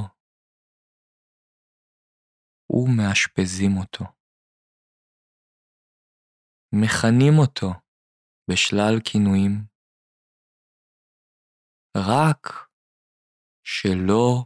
ומאשפזים 2.70 3.72
אותו. 3.80 4.04
מכנים 6.72 7.34
אותו 7.38 7.66
בשלל 8.50 8.94
כינויים, 9.04 9.52
רק 11.96 12.42
שלא 13.64 14.44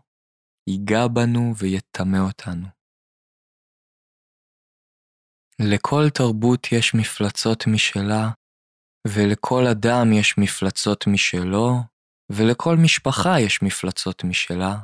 ייגע 0.67 1.03
בנו 1.15 1.57
ויטמא 1.59 2.19
אותנו. 2.29 2.80
לכל 5.69 6.05
תרבות 6.15 6.73
יש 6.73 6.95
מפלצות 6.95 7.65
משלה, 7.67 8.25
ולכל 9.09 9.63
אדם 9.73 10.13
יש 10.21 10.35
מפלצות 10.39 11.07
משלו, 11.07 11.71
ולכל 12.33 12.77
משפחה 12.85 13.41
יש 13.47 13.63
מפלצות 13.63 14.25
משלה, 14.25 14.75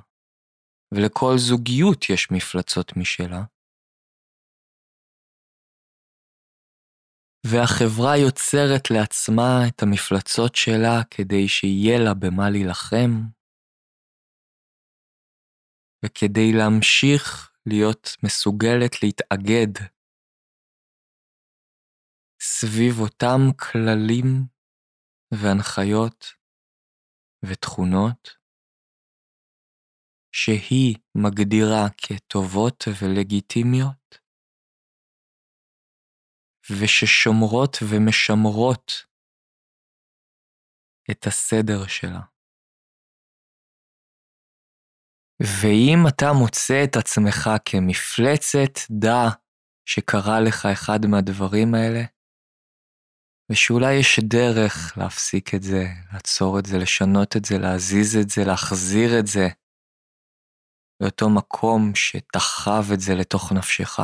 ולכל 0.94 1.34
זוגיות 1.36 2.10
יש 2.10 2.30
מפלצות 2.30 2.96
משלה. 2.96 3.42
והחברה 7.46 8.16
יוצרת 8.16 8.90
לעצמה 8.90 9.68
את 9.68 9.82
המפלצות 9.82 10.54
שלה 10.54 11.04
כדי 11.10 11.48
שיהיה 11.48 11.98
לה 12.04 12.14
במה 12.14 12.50
להילחם, 12.50 13.12
וכדי 16.04 16.52
להמשיך 16.52 17.50
להיות 17.66 18.16
מסוגלת 18.22 19.02
להתאגד 19.02 19.95
סביב 22.48 22.94
אותם 23.00 23.38
כללים 23.59 24.26
והנחיות 25.35 26.24
ותכונות 27.44 28.37
שהיא 30.32 30.96
מגדירה 31.14 31.85
כטובות 31.96 32.85
ולגיטימיות, 33.00 34.18
וששומרות 36.70 37.76
ומשמרות 37.90 38.92
את 41.11 41.26
הסדר 41.26 41.87
שלה. 41.87 42.22
ואם 45.42 45.98
אתה 46.09 46.26
מוצא 46.40 46.85
את 46.85 46.96
עצמך 46.96 47.50
כמפלצת, 47.64 48.74
דע 48.90 49.22
שקרה 49.88 50.40
לך 50.48 50.66
אחד 50.72 50.98
מהדברים 51.11 51.74
האלה, 51.74 52.15
ושאולי 53.50 53.94
יש 53.94 54.20
דרך 54.28 54.98
להפסיק 54.98 55.54
את 55.54 55.62
זה, 55.62 55.85
לעצור 56.12 56.59
את 56.59 56.66
זה, 56.66 56.78
לשנות 56.78 57.37
את 57.37 57.44
זה, 57.44 57.59
להזיז 57.59 58.16
את 58.16 58.28
זה, 58.30 58.44
להחזיר 58.46 59.18
את 59.20 59.26
זה 59.26 59.46
לאותו 61.02 61.30
מקום 61.30 61.94
שתחב 61.94 62.82
את 62.94 63.00
זה 63.00 63.14
לתוך 63.14 63.52
נפשך. 63.52 63.98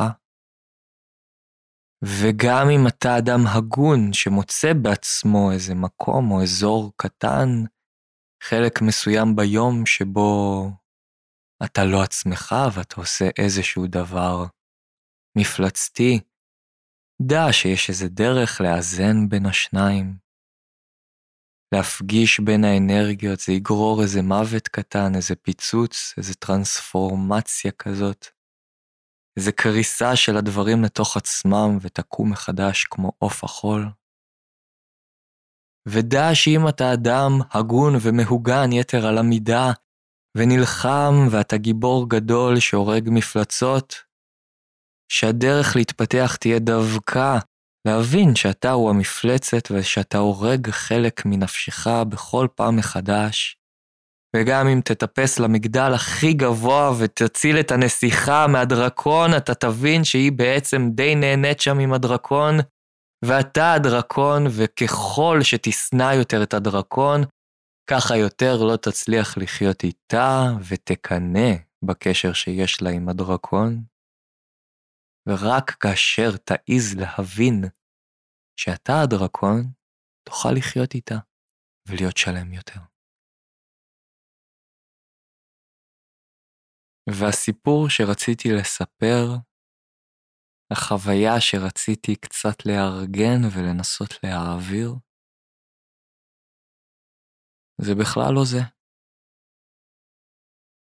וגם 2.03 2.69
אם 2.75 2.87
אתה 2.87 3.17
אדם 3.17 3.47
הגון 3.47 4.13
שמוצא 4.13 4.73
בעצמו 4.83 5.51
איזה 5.51 5.75
מקום 5.75 6.31
או 6.31 6.43
אזור 6.43 6.91
קטן, 6.97 7.49
חלק 8.43 8.81
מסוים 8.81 9.35
ביום 9.35 9.85
שבו 9.85 10.69
אתה 11.65 11.81
לא 11.83 12.03
עצמך 12.03 12.55
ואתה 12.73 12.95
עושה 12.95 13.25
איזשהו 13.37 13.87
דבר 13.87 14.45
מפלצתי, 15.37 16.19
דע 17.27 17.47
שיש 17.51 17.89
איזה 17.89 18.07
דרך 18.09 18.61
לאזן 18.61 19.29
בין 19.29 19.45
השניים. 19.45 20.17
להפגיש 21.75 22.39
בין 22.39 22.63
האנרגיות, 22.63 23.39
זה 23.39 23.53
יגרור 23.53 24.01
איזה 24.01 24.21
מוות 24.21 24.67
קטן, 24.67 25.15
איזה 25.15 25.35
פיצוץ, 25.35 26.13
איזה 26.17 26.33
טרנספורמציה 26.33 27.71
כזאת. 27.71 28.27
איזה 29.37 29.51
קריסה 29.51 30.15
של 30.15 30.37
הדברים 30.37 30.83
לתוך 30.83 31.17
עצמם 31.17 31.77
ותקום 31.81 32.31
מחדש 32.31 32.83
כמו 32.83 33.11
עוף 33.17 33.43
החול. 33.43 33.85
ודע 35.87 36.29
שאם 36.33 36.67
אתה 36.69 36.93
אדם 36.93 37.31
הגון 37.51 37.93
ומהוגן 38.01 38.71
יתר 38.71 39.07
על 39.07 39.17
המידה, 39.17 39.71
ונלחם 40.37 41.13
ואתה 41.31 41.57
גיבור 41.57 42.09
גדול 42.09 42.59
שהורג 42.59 43.09
מפלצות, 43.11 43.95
שהדרך 45.13 45.75
להתפתח 45.75 46.35
תהיה 46.39 46.59
דווקא 46.59 47.37
להבין 47.87 48.35
שאתה 48.35 48.71
הוא 48.71 48.89
המפלצת 48.89 49.71
ושאתה 49.71 50.17
הורג 50.17 50.69
חלק 50.69 51.25
מנפשך 51.25 51.87
בכל 52.09 52.47
פעם 52.55 52.75
מחדש. 52.75 53.57
וגם 54.35 54.67
אם 54.67 54.81
תטפס 54.85 55.39
למגדל 55.39 55.91
הכי 55.95 56.33
גבוה 56.33 56.91
ותציל 56.99 57.59
את 57.59 57.71
הנסיכה 57.71 58.47
מהדרקון, 58.47 59.37
אתה 59.37 59.53
תבין 59.55 60.03
שהיא 60.03 60.31
בעצם 60.31 60.89
די 60.89 61.15
נהנית 61.15 61.59
שם 61.59 61.79
עם 61.79 61.93
הדרקון, 61.93 62.57
ואתה 63.25 63.73
הדרקון, 63.73 64.45
וככל 64.49 65.39
שתשנא 65.41 66.13
יותר 66.13 66.43
את 66.43 66.53
הדרקון, 66.53 67.23
ככה 67.89 68.17
יותר 68.17 68.63
לא 68.63 68.75
תצליח 68.75 69.37
לחיות 69.37 69.83
איתה 69.83 70.51
ותקנא 70.67 71.53
בקשר 71.85 72.33
שיש 72.33 72.81
לה 72.81 72.89
עם 72.89 73.09
הדרקון. 73.09 73.92
ורק 75.29 75.67
כאשר 75.81 76.29
תעיז 76.47 76.85
להבין 77.01 77.61
שאתה 78.59 78.93
הדרקון, 79.03 79.57
תוכל 80.25 80.49
לחיות 80.57 80.93
איתה 80.93 81.19
ולהיות 81.87 82.17
שלם 82.17 82.53
יותר. 82.53 82.79
והסיפור 87.09 87.89
שרציתי 87.89 88.49
לספר, 88.57 89.23
החוויה 90.71 91.35
שרציתי 91.39 92.15
קצת 92.15 92.57
לארגן 92.65 93.39
ולנסות 93.53 94.11
להעביר, 94.23 94.89
זה 97.81 97.93
בכלל 97.99 98.33
לא 98.35 98.43
זה. 98.51 98.61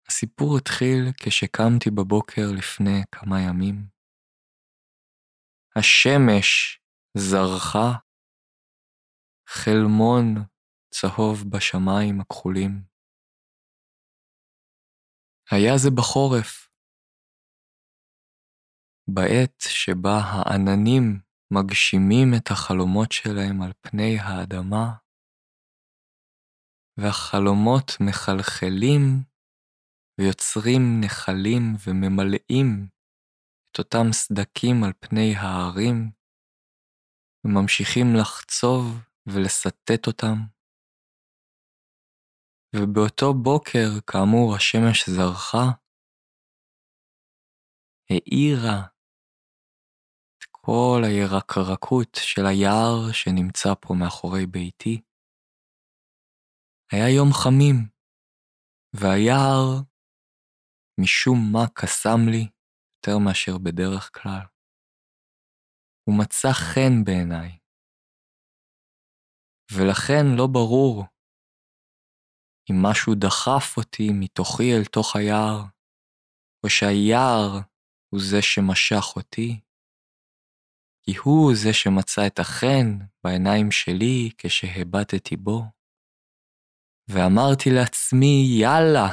הסיפור 0.08 0.58
התחיל 0.58 1.02
כשקמתי 1.22 1.90
בבוקר 1.90 2.46
לפני 2.58 3.02
כמה 3.12 3.36
ימים. 3.40 3.97
השמש 5.78 6.80
זרחה, 7.16 7.98
חלמון 9.48 10.24
צהוב 10.94 11.44
בשמיים 11.50 12.20
הכחולים. 12.20 12.82
היה 15.50 15.72
זה 15.76 15.90
בחורף, 15.90 16.68
בעת 19.08 19.56
שבה 19.60 20.18
העננים 20.22 21.20
מגשימים 21.50 22.28
את 22.36 22.50
החלומות 22.50 23.12
שלהם 23.12 23.62
על 23.62 23.72
פני 23.80 24.18
האדמה, 24.18 24.86
והחלומות 26.96 27.90
מחלחלים 28.00 29.02
ויוצרים 30.20 31.00
נחלים 31.04 31.62
וממלאים 31.86 32.88
את 33.72 33.78
אותם 33.78 34.12
סדקים 34.12 34.84
על 34.84 34.92
פני 35.00 35.34
ההרים, 35.36 36.10
וממשיכים 37.44 38.06
לחצוב 38.20 38.82
ולסטט 39.26 40.06
אותם. 40.06 40.36
ובאותו 42.76 43.34
בוקר, 43.42 43.88
כאמור, 44.06 44.54
השמש 44.56 45.08
זרחה, 45.08 45.66
האירה 48.10 48.86
את 50.38 50.44
כל 50.50 51.00
הירקרקות 51.04 52.14
של 52.14 52.42
היער 52.46 53.12
שנמצא 53.12 53.68
פה 53.80 53.94
מאחורי 53.94 54.46
ביתי. 54.46 55.00
היה 56.92 57.08
יום 57.16 57.28
חמים, 57.32 57.76
והיער 58.92 59.82
משום 61.00 61.38
מה 61.52 61.64
קסם 61.74 62.20
לי 62.30 62.57
יותר 62.98 63.18
מאשר 63.18 63.58
בדרך 63.58 64.10
כלל. 64.14 64.46
הוא 66.04 66.18
מצא 66.18 66.48
חן 66.52 67.04
בעיניי, 67.04 67.58
ולכן 69.72 70.24
לא 70.38 70.46
ברור 70.52 71.04
אם 72.70 72.76
משהו 72.82 73.14
דחף 73.14 73.76
אותי 73.76 74.08
מתוכי 74.20 74.74
אל 74.74 74.84
תוך 74.84 75.16
היער, 75.16 75.58
או 76.64 76.70
שהיער 76.70 77.48
הוא 78.12 78.20
זה 78.30 78.42
שמשך 78.42 79.16
אותי, 79.16 79.60
כי 81.02 81.12
הוא 81.24 81.52
זה 81.62 81.72
שמצא 81.72 82.26
את 82.26 82.38
החן 82.38 82.88
בעיניים 83.24 83.70
שלי 83.70 84.30
כשהבטתי 84.38 85.36
בו. 85.36 85.62
ואמרתי 87.10 87.70
לעצמי, 87.70 88.44
יאללה, 88.62 89.08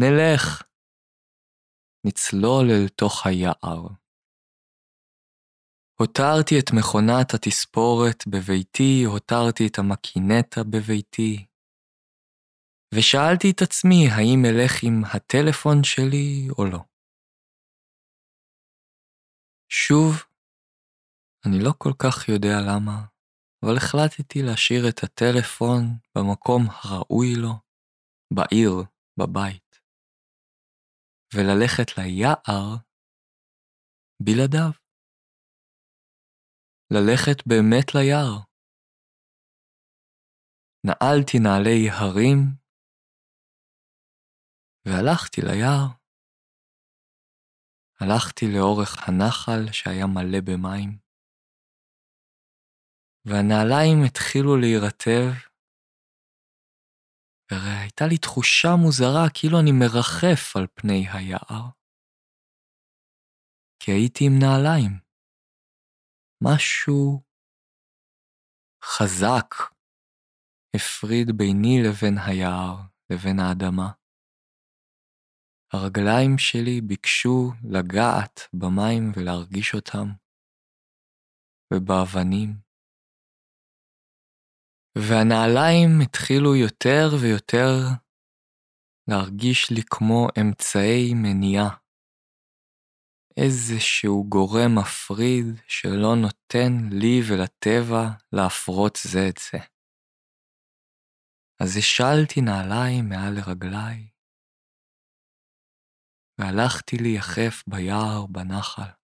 נלך, 0.00 0.69
נצלול 2.06 2.70
אל 2.70 2.88
תוך 2.88 3.26
היער. 3.26 3.82
הותרתי 6.00 6.54
את 6.58 6.68
מכונת 6.78 7.34
התספורת 7.34 8.24
בביתי, 8.26 9.04
הותרתי 9.04 9.66
את 9.66 9.78
המקינטה 9.78 10.60
בביתי, 10.64 11.46
ושאלתי 12.94 13.50
את 13.50 13.62
עצמי 13.62 14.08
האם 14.10 14.40
אלך 14.44 14.72
עם 14.82 15.02
הטלפון 15.14 15.84
שלי 15.84 16.48
או 16.58 16.64
לא. 16.64 16.80
שוב, 19.72 20.12
אני 21.46 21.58
לא 21.64 21.72
כל 21.78 21.92
כך 21.98 22.28
יודע 22.28 22.56
למה, 22.68 23.04
אבל 23.62 23.76
החלטתי 23.76 24.42
להשאיר 24.42 24.88
את 24.88 24.98
הטלפון 25.04 25.82
במקום 26.14 26.62
הראוי 26.70 27.34
לו, 27.36 27.52
בעיר, 28.34 28.72
בבית, 29.18 29.69
וללכת 31.34 31.98
ליער 31.98 32.76
בלעדיו. 34.22 34.72
ללכת 36.92 37.46
באמת 37.46 37.86
ליער. 37.94 38.50
נעלתי 40.86 41.38
נעלי 41.38 41.90
הרים 41.90 42.38
והלכתי 44.86 45.40
ליער. 45.40 46.00
הלכתי 48.00 48.46
לאורך 48.54 49.08
הנחל 49.08 49.72
שהיה 49.72 50.06
מלא 50.06 50.40
במים, 50.46 50.98
והנעליים 53.24 53.98
התחילו 54.06 54.56
להירטב, 54.56 55.49
והייתה 57.50 58.04
לי 58.10 58.18
תחושה 58.18 58.68
מוזרה 58.82 59.24
כאילו 59.34 59.60
אני 59.60 59.72
מרחף 59.72 60.56
על 60.56 60.66
פני 60.74 61.08
היער, 61.12 61.66
כי 63.80 63.90
הייתי 63.90 64.24
עם 64.24 64.32
נעליים. 64.42 64.92
משהו 66.44 67.22
חזק 68.84 69.50
הפריד 70.76 71.28
ביני 71.36 71.82
לבין 71.84 72.14
היער, 72.26 72.76
לבין 73.10 73.38
האדמה. 73.38 73.92
הרגליים 75.72 76.38
שלי 76.38 76.80
ביקשו 76.80 77.52
לגעת 77.64 78.40
במים 78.52 79.12
ולהרגיש 79.16 79.74
אותם, 79.74 80.06
ובאבנים. 81.74 82.69
והנעליים 84.98 85.90
התחילו 86.02 86.56
יותר 86.56 87.08
ויותר 87.22 87.70
להרגיש 89.10 89.70
לי 89.70 89.82
כמו 89.90 90.28
אמצעי 90.40 91.14
מניעה. 91.14 91.76
איזשהו 93.36 94.24
גורם 94.28 94.78
מפריד 94.78 95.46
שלא 95.68 96.16
נותן 96.22 96.72
לי 97.00 97.20
ולטבע 97.28 98.04
להפרות 98.32 98.98
זה 99.02 99.28
את 99.28 99.38
זה. 99.50 99.58
אז 101.62 101.76
השלתי 101.76 102.40
נעליים 102.40 103.08
מעל 103.08 103.34
לרגליי, 103.34 104.08
והלכתי 106.38 106.96
ליחף 106.96 107.62
ביער 107.66 108.26
בנחל. 108.26 108.99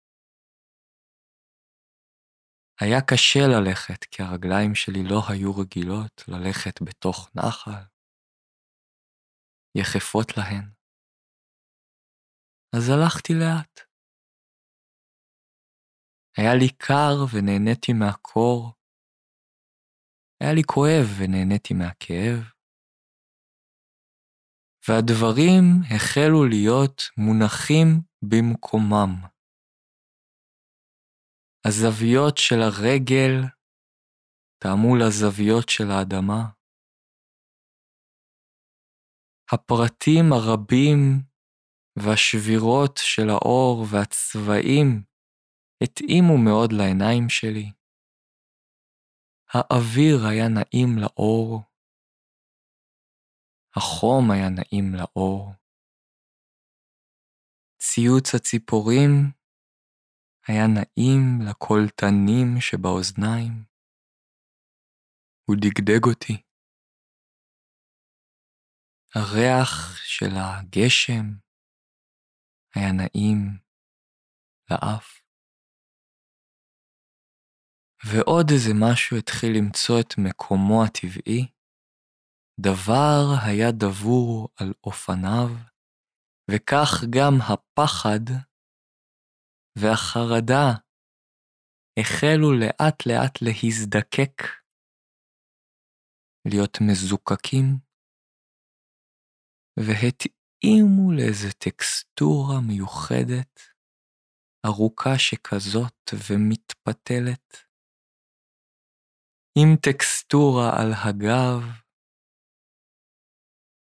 היה 2.81 3.01
קשה 3.01 3.43
ללכת, 3.53 4.03
כי 4.11 4.23
הרגליים 4.23 4.75
שלי 4.75 5.03
לא 5.03 5.21
היו 5.29 5.51
רגילות 5.55 6.23
ללכת 6.27 6.81
בתוך 6.81 7.29
נחל, 7.35 7.83
יחפות 9.75 10.27
להן. 10.37 10.65
אז 12.75 12.83
הלכתי 12.89 13.33
לאט. 13.33 13.79
היה 16.37 16.53
לי 16.59 16.69
קר 16.77 17.15
ונהניתי 17.33 17.93
מהקור, 17.93 18.73
היה 20.41 20.53
לי 20.53 20.63
כואב 20.63 21.05
ונהניתי 21.19 21.73
מהכאב. 21.73 22.37
והדברים 24.89 25.63
החלו 25.95 26.45
להיות 26.49 27.01
מונחים 27.17 27.87
במקומם. 28.21 29.30
הזוויות 31.67 32.37
של 32.37 32.61
הרגל 32.61 33.31
טעמו 34.63 34.95
לזוויות 34.95 35.69
של 35.69 35.87
האדמה. 35.91 36.41
הפרטים 39.53 40.25
הרבים 40.33 40.97
והשבירות 41.95 42.97
של 42.97 43.29
האור 43.29 43.85
והצבעים 43.91 45.03
התאימו 45.83 46.37
מאוד 46.45 46.69
לעיניים 46.73 47.29
שלי. 47.29 47.71
האוויר 49.53 50.17
היה 50.29 50.47
נעים 50.57 50.89
לאור, 51.01 51.61
החום 53.75 54.31
היה 54.31 54.49
נעים 54.49 54.85
לאור. 54.95 55.51
ציוץ 57.81 58.35
הציפורים 58.35 59.40
היה 60.47 60.63
נעים 60.67 61.41
לקולטנים 61.49 62.47
שבאוזניים. 62.61 63.65
הוא 65.45 65.55
דגדג 65.61 66.03
אותי. 66.05 66.43
הריח 69.15 69.97
של 69.97 70.31
הגשם 70.35 71.25
היה 72.75 72.91
נעים 72.91 73.59
לאף. 74.71 75.21
ועוד 78.05 78.45
איזה 78.51 78.71
משהו 78.81 79.17
התחיל 79.17 79.49
למצוא 79.57 79.99
את 79.99 80.13
מקומו 80.17 80.83
הטבעי. 80.83 81.51
דבר 82.59 83.21
היה 83.45 83.71
דבור 83.71 84.49
על 84.59 84.73
אופניו, 84.83 85.49
וכך 86.51 86.91
גם 87.09 87.33
הפחד 87.41 88.50
והחרדה 89.77 90.67
החלו 91.99 92.51
לאט 92.59 93.05
לאט 93.05 93.35
להזדקק, 93.41 94.37
להיות 96.47 96.77
מזוקקים, 96.81 97.65
והתאימו 99.79 101.11
לאיזה 101.11 101.51
טקסטורה 101.51 102.61
מיוחדת, 102.67 103.59
ארוכה 104.65 105.17
שכזאת 105.17 106.09
ומתפתלת. 106.29 107.71
עם 109.57 109.75
טקסטורה 109.85 110.69
על 110.79 110.91
הגב, 110.93 111.80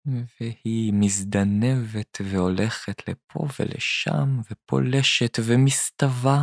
והיא 0.05 0.93
מזדנבת 1.01 2.17
והולכת 2.31 3.09
לפה 3.09 3.39
ולשם, 3.59 4.29
ופולשת 4.51 5.33
ומסתווה. 5.47 6.39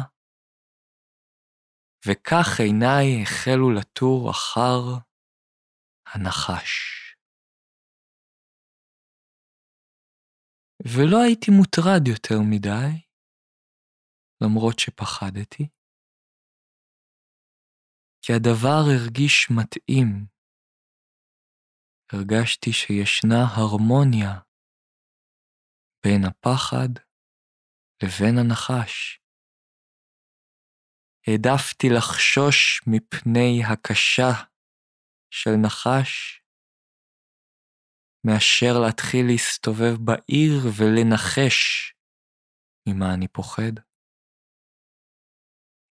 וכך 2.07 2.61
עיניי 2.61 3.23
החלו 3.23 3.71
לתור 3.71 4.31
אחר 4.31 4.81
הנחש. 6.07 7.01
ולא 10.85 11.17
הייתי 11.25 11.51
מוטרד 11.51 12.09
יותר 12.09 12.39
מדי, 12.51 12.91
למרות 14.43 14.79
שפחדתי. 14.79 15.69
כי 18.23 18.33
הדבר 18.33 18.81
הרגיש 18.91 19.49
מתאים. 19.51 20.40
הרגשתי 22.13 22.73
שישנה 22.73 23.43
הרמוניה 23.57 24.33
בין 26.05 26.21
הפחד 26.25 26.91
לבין 28.03 28.35
הנחש. 28.39 29.21
העדפתי 31.27 31.87
לחשוש 31.97 32.81
מפני 32.87 33.63
הקשה 33.73 34.33
של 35.31 35.51
נחש, 35.67 36.41
מאשר 38.27 38.73
להתחיל 38.85 39.27
להסתובב 39.27 39.95
בעיר 40.05 40.57
ולנחש 40.79 41.59
ממה 42.89 43.15
אני 43.15 43.29
פוחד. 43.29 43.75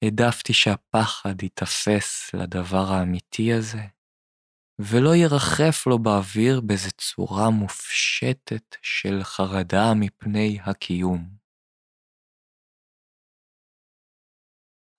העדפתי 0.03 0.53
שהפחד 0.53 1.43
ייתפס 1.43 2.33
לדבר 2.33 2.85
האמיתי 2.93 3.53
הזה, 3.53 3.98
ולא 4.81 5.15
ירחף 5.15 5.87
לו 5.87 5.99
באוויר 5.99 6.61
באיזו 6.61 6.91
צורה 6.91 7.49
מופשטת 7.49 8.75
של 8.81 9.23
חרדה 9.23 9.93
מפני 9.95 10.57
הקיום. 10.65 11.39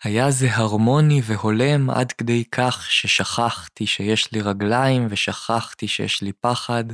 היה 0.04 0.30
זה 0.30 0.46
הרמוני 0.50 1.20
והולם 1.28 1.90
עד 1.90 2.12
כדי 2.12 2.44
כך 2.44 2.90
ששכחתי 2.90 3.86
שיש 3.86 4.32
לי 4.32 4.40
רגליים 4.40 5.02
ושכחתי 5.10 5.88
שיש 5.88 6.22
לי 6.22 6.32
פחד, 6.32 6.84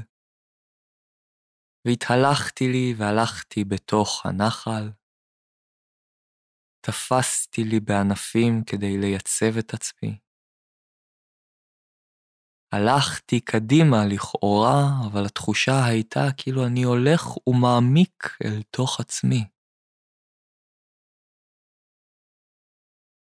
והתהלכתי 1.87 2.64
לי 2.72 2.94
והלכתי 2.99 3.64
בתוך 3.64 4.27
הנחל, 4.27 4.90
תפסתי 6.81 7.64
לי 7.64 7.81
בענפים 7.81 8.64
כדי 8.66 8.99
לייצב 8.99 9.59
את 9.59 9.75
עצמי. 9.75 10.26
הלכתי 12.72 13.40
קדימה 13.40 13.96
לכאורה, 14.12 14.76
אבל 15.07 15.24
התחושה 15.26 15.85
הייתה 15.88 16.20
כאילו 16.37 16.66
אני 16.66 16.83
הולך 16.83 17.22
ומעמיק 17.46 18.24
אל 18.44 18.62
תוך 18.62 19.00
עצמי. 19.00 19.44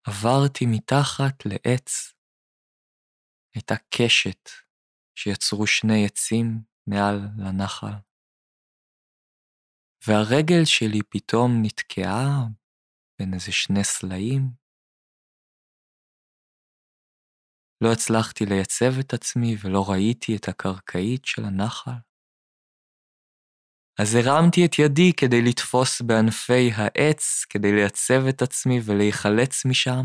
עברתי 0.07 0.65
מתחת 0.67 1.37
לעץ. 1.47 2.15
הייתה 3.55 3.75
קשת 3.95 4.49
שיצרו 5.19 5.67
שני 5.67 6.07
עצים 6.07 6.63
מעל 6.87 7.19
לנחל. 7.39 7.97
והרגל 10.09 10.65
שלי 10.65 11.01
פתאום 11.11 11.51
נתקעה 11.63 12.47
בין 13.19 13.35
איזה 13.35 13.53
שני 13.53 13.85
סלעים. 13.85 14.60
לא 17.85 17.93
הצלחתי 17.93 18.47
לייצב 18.47 18.99
את 19.01 19.15
עצמי 19.15 19.57
ולא 19.63 19.85
ראיתי 19.91 20.37
את 20.37 20.49
הקרקעית 20.49 21.25
של 21.25 21.45
הנחל. 21.45 22.01
אז 24.01 24.15
הרמתי 24.15 24.67
את 24.67 24.79
ידי 24.79 25.13
כדי 25.17 25.43
לתפוס 25.43 26.01
בענפי 26.01 26.71
העץ, 26.75 27.45
כדי 27.51 27.73
לייצב 27.73 28.27
את 28.29 28.43
עצמי 28.43 28.79
ולהיחלץ 28.85 29.65
משם, 29.65 30.05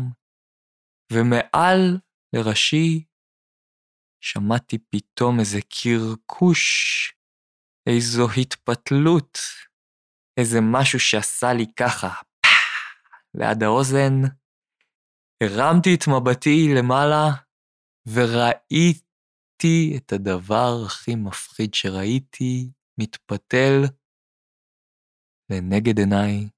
ומעל 1.12 1.98
לראשי 2.32 3.04
שמעתי 4.20 4.78
פתאום 4.78 5.40
איזה 5.40 5.58
קרקוש, 5.60 6.62
איזו 7.88 8.26
התפתלות, 8.40 9.38
איזה 10.40 10.58
משהו 10.72 11.00
שעשה 11.00 11.52
לי 11.52 11.66
ככה, 11.76 12.14
ליד 13.34 13.62
האוזן, 13.62 14.22
הרמתי 15.42 15.94
את 15.94 16.08
מבטי 16.08 16.74
למעלה 16.78 17.45
וראיתי 18.14 19.96
את 19.96 20.12
הדבר 20.12 20.72
הכי 20.86 21.14
מפחיד 21.14 21.74
שראיתי 21.74 22.70
מתפתל 22.98 23.82
לנגד 25.50 25.98
עיניי, 25.98 26.48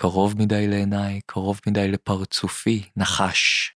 קרוב 0.00 0.34
מדי 0.38 0.66
לעיניי, 0.70 1.20
קרוב 1.26 1.60
מדי 1.66 1.88
לפרצופי, 1.92 2.90
נחש. 2.96 3.74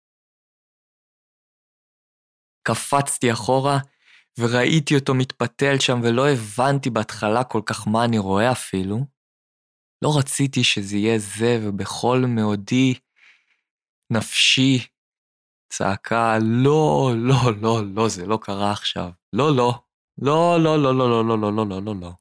קפצתי 2.63 3.33
אחורה 3.33 3.79
וראיתי 4.39 4.95
אותו 4.95 5.15
מתפתל 5.15 5.75
שם 5.81 6.01
ולא 6.05 6.29
הבנתי 6.29 6.91
בהתחלה 6.91 7.45
כל 7.45 7.63
כך 7.67 7.89
מה 7.89 8.05
אני 8.05 8.19
רואה 8.19 8.53
אפילו. 8.53 8.97
לא 10.03 10.09
רציתי 10.19 10.65
שזה 10.65 10.97
יהיה 10.97 11.19
זה, 11.19 11.59
ובכל 11.63 12.19
מאודי 12.37 12.95
נפשי 14.13 14.87
צעקה, 15.69 16.39
לא, 16.43 17.11
לא, 17.17 17.53
לא, 17.63 17.83
לא, 17.95 18.09
זה 18.09 18.27
לא 18.27 18.39
קרה 18.43 18.73
עכשיו. 18.73 19.11
לא, 19.33 19.57
לא, 19.57 19.85
לא, 20.19 20.57
לא, 20.65 20.83
לא, 20.83 20.99
לא, 20.99 21.09
לא, 21.09 21.25
לא, 21.29 21.39
לא, 21.39 21.53
לא, 21.53 21.67
לא, 21.69 21.83
לא, 21.83 21.95
לא. 22.01 22.13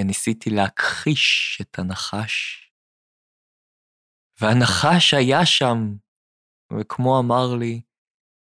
וניסיתי 0.00 0.50
להכחיש 0.50 1.58
את 1.60 1.78
הנחש. 1.78 2.64
והנחש 4.40 5.14
היה 5.14 5.46
שם, 5.46 5.96
וכמו 6.72 7.20
אמר 7.20 7.56
לי, 7.58 7.82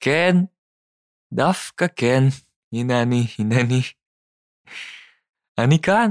כן, 0.01 0.35
דווקא 1.33 1.87
כן, 1.97 2.23
הנה 2.73 3.03
אני, 3.03 3.27
הנני. 3.39 3.83
אני 5.59 5.79
כאן. 5.83 6.11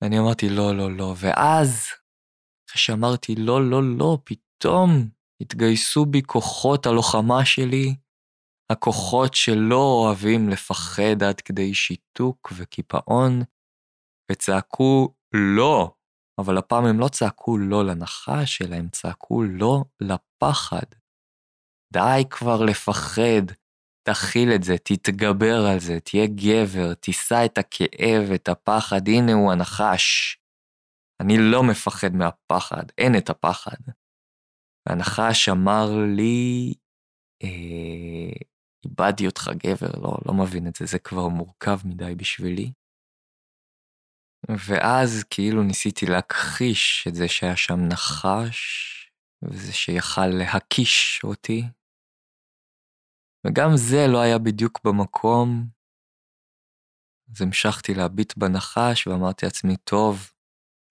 ואני 0.00 0.18
אמרתי, 0.18 0.48
לא, 0.48 0.76
לא, 0.76 0.96
לא. 0.96 1.14
ואז, 1.20 1.86
אחרי 2.68 2.80
שאמרתי, 2.80 3.34
לא, 3.38 3.70
לא, 3.70 3.82
לא, 3.98 4.18
פתאום 4.24 5.08
התגייסו 5.40 6.06
בי 6.06 6.22
כוחות 6.22 6.86
הלוחמה 6.86 7.44
שלי, 7.44 7.96
הכוחות 8.72 9.34
שלא 9.34 9.82
אוהבים 9.82 10.48
לפחד 10.48 11.22
עד 11.28 11.40
כדי 11.40 11.74
שיתוק 11.74 12.52
וקיפאון, 12.56 13.42
וצעקו 14.32 15.14
לא, 15.34 15.94
אבל 16.38 16.58
הפעם 16.58 16.84
הם 16.84 17.00
לא 17.00 17.08
צעקו 17.08 17.58
לא 17.58 17.84
לנחש, 17.84 18.62
אלא 18.62 18.76
הם 18.76 18.88
צעקו 18.88 19.42
לא 19.42 19.84
לפחד. 20.00 20.86
די 21.92 22.22
כבר 22.30 22.64
לפחד, 22.64 23.46
תכיל 24.08 24.48
את 24.54 24.62
זה, 24.62 24.78
תתגבר 24.78 25.66
על 25.72 25.80
זה, 25.80 26.00
תהיה 26.00 26.26
גבר, 26.26 26.94
תישא 26.94 27.44
את 27.44 27.58
הכאב, 27.58 28.30
את 28.34 28.48
הפחד, 28.48 29.08
הנה 29.08 29.32
הוא 29.32 29.52
הנחש. 29.52 30.38
אני 31.20 31.34
לא 31.38 31.62
מפחד 31.62 32.12
מהפחד, 32.14 32.84
אין 32.98 33.16
את 33.18 33.30
הפחד. 33.30 33.80
והנחש 34.88 35.48
אמר 35.48 35.86
לי, 36.16 36.74
אה, 37.42 38.44
איבדתי 38.84 39.26
אותך 39.26 39.50
גבר, 39.56 40.00
לא, 40.02 40.16
לא 40.26 40.34
מבין 40.34 40.68
את 40.68 40.76
זה, 40.76 40.86
זה 40.86 40.98
כבר 40.98 41.28
מורכב 41.28 41.78
מדי 41.84 42.14
בשבילי. 42.14 42.72
ואז 44.48 45.24
כאילו 45.30 45.62
ניסיתי 45.62 46.06
להכחיש 46.06 47.04
את 47.08 47.14
זה 47.14 47.28
שהיה 47.28 47.56
שם 47.56 47.80
נחש, 47.92 48.60
וזה 49.42 49.72
שיכל 49.72 50.26
להקיש 50.26 51.20
אותי. 51.24 51.62
וגם 53.46 53.70
זה 53.74 54.06
לא 54.12 54.18
היה 54.20 54.38
בדיוק 54.38 54.80
במקום. 54.84 55.68
אז 57.30 57.42
המשכתי 57.42 57.94
להביט 57.94 58.38
בנחש 58.38 59.06
ואמרתי 59.06 59.46
לעצמי, 59.46 59.76
טוב, 59.76 60.32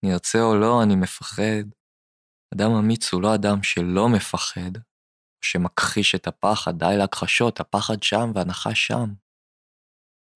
נרצה 0.06 0.41
או 0.41 0.56
לא, 0.56 0.84
אני 0.84 0.96
מפחד. 0.96 1.83
אדם 2.56 2.72
אמיץ 2.80 3.14
הוא 3.14 3.22
לא 3.22 3.36
אדם 3.36 3.64
שלא 3.64 4.10
מפחד, 4.16 4.72
שמכחיש 5.41 6.16
את 6.16 6.28
הפחד, 6.28 6.80
די 6.80 6.95
להכחשות, 6.97 7.60
הפחד 7.60 8.04
שם 8.04 8.32
והנחש 8.36 8.88
שם. 8.88 9.14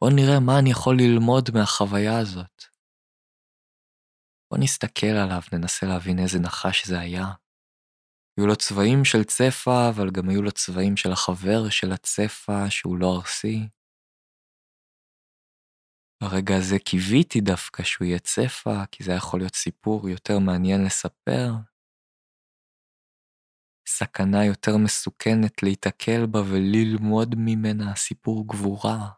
בוא 0.02 0.10
נראה 0.16 0.40
מה 0.40 0.60
אני 0.60 0.72
יכול 0.72 0.96
ללמוד 0.98 1.50
מהחוויה 1.54 2.20
הזאת. 2.20 2.64
בוא 4.52 4.58
נסתכל 4.62 5.16
עליו, 5.24 5.42
ננסה 5.54 5.86
להבין 5.86 6.20
איזה 6.20 6.40
נחש 6.40 6.88
זה 6.88 7.00
היה. 7.00 7.26
היו 8.38 8.48
לו 8.48 8.56
צבעים 8.56 9.06
של 9.06 9.24
צפה, 9.24 9.90
אבל 9.90 10.10
גם 10.12 10.30
היו 10.30 10.42
לו 10.42 10.52
צבעים 10.52 10.98
של 10.98 11.12
החבר 11.12 11.70
של 11.70 11.92
הצפה, 11.92 12.70
שהוא 12.70 12.98
לא 12.98 13.16
ארסי. 13.16 13.70
ברגע 16.24 16.56
הזה 16.58 16.80
קיוויתי 16.80 17.42
דווקא 17.42 17.84
שהוא 17.84 18.06
יהיה 18.06 18.20
צפה, 18.20 18.86
כי 18.92 19.04
זה 19.04 19.12
יכול 19.12 19.40
להיות 19.40 19.56
סיפור 19.56 20.10
יותר 20.10 20.40
מעניין 20.40 20.86
לספר. 20.86 21.52
סכנה 23.88 24.46
יותר 24.46 24.78
מסוכנת 24.78 25.64
להיתקל 25.64 26.26
בה 26.26 26.40
וללמוד 26.40 27.36
ממנה 27.38 27.96
סיפור 27.96 28.48
גבורה. 28.48 29.10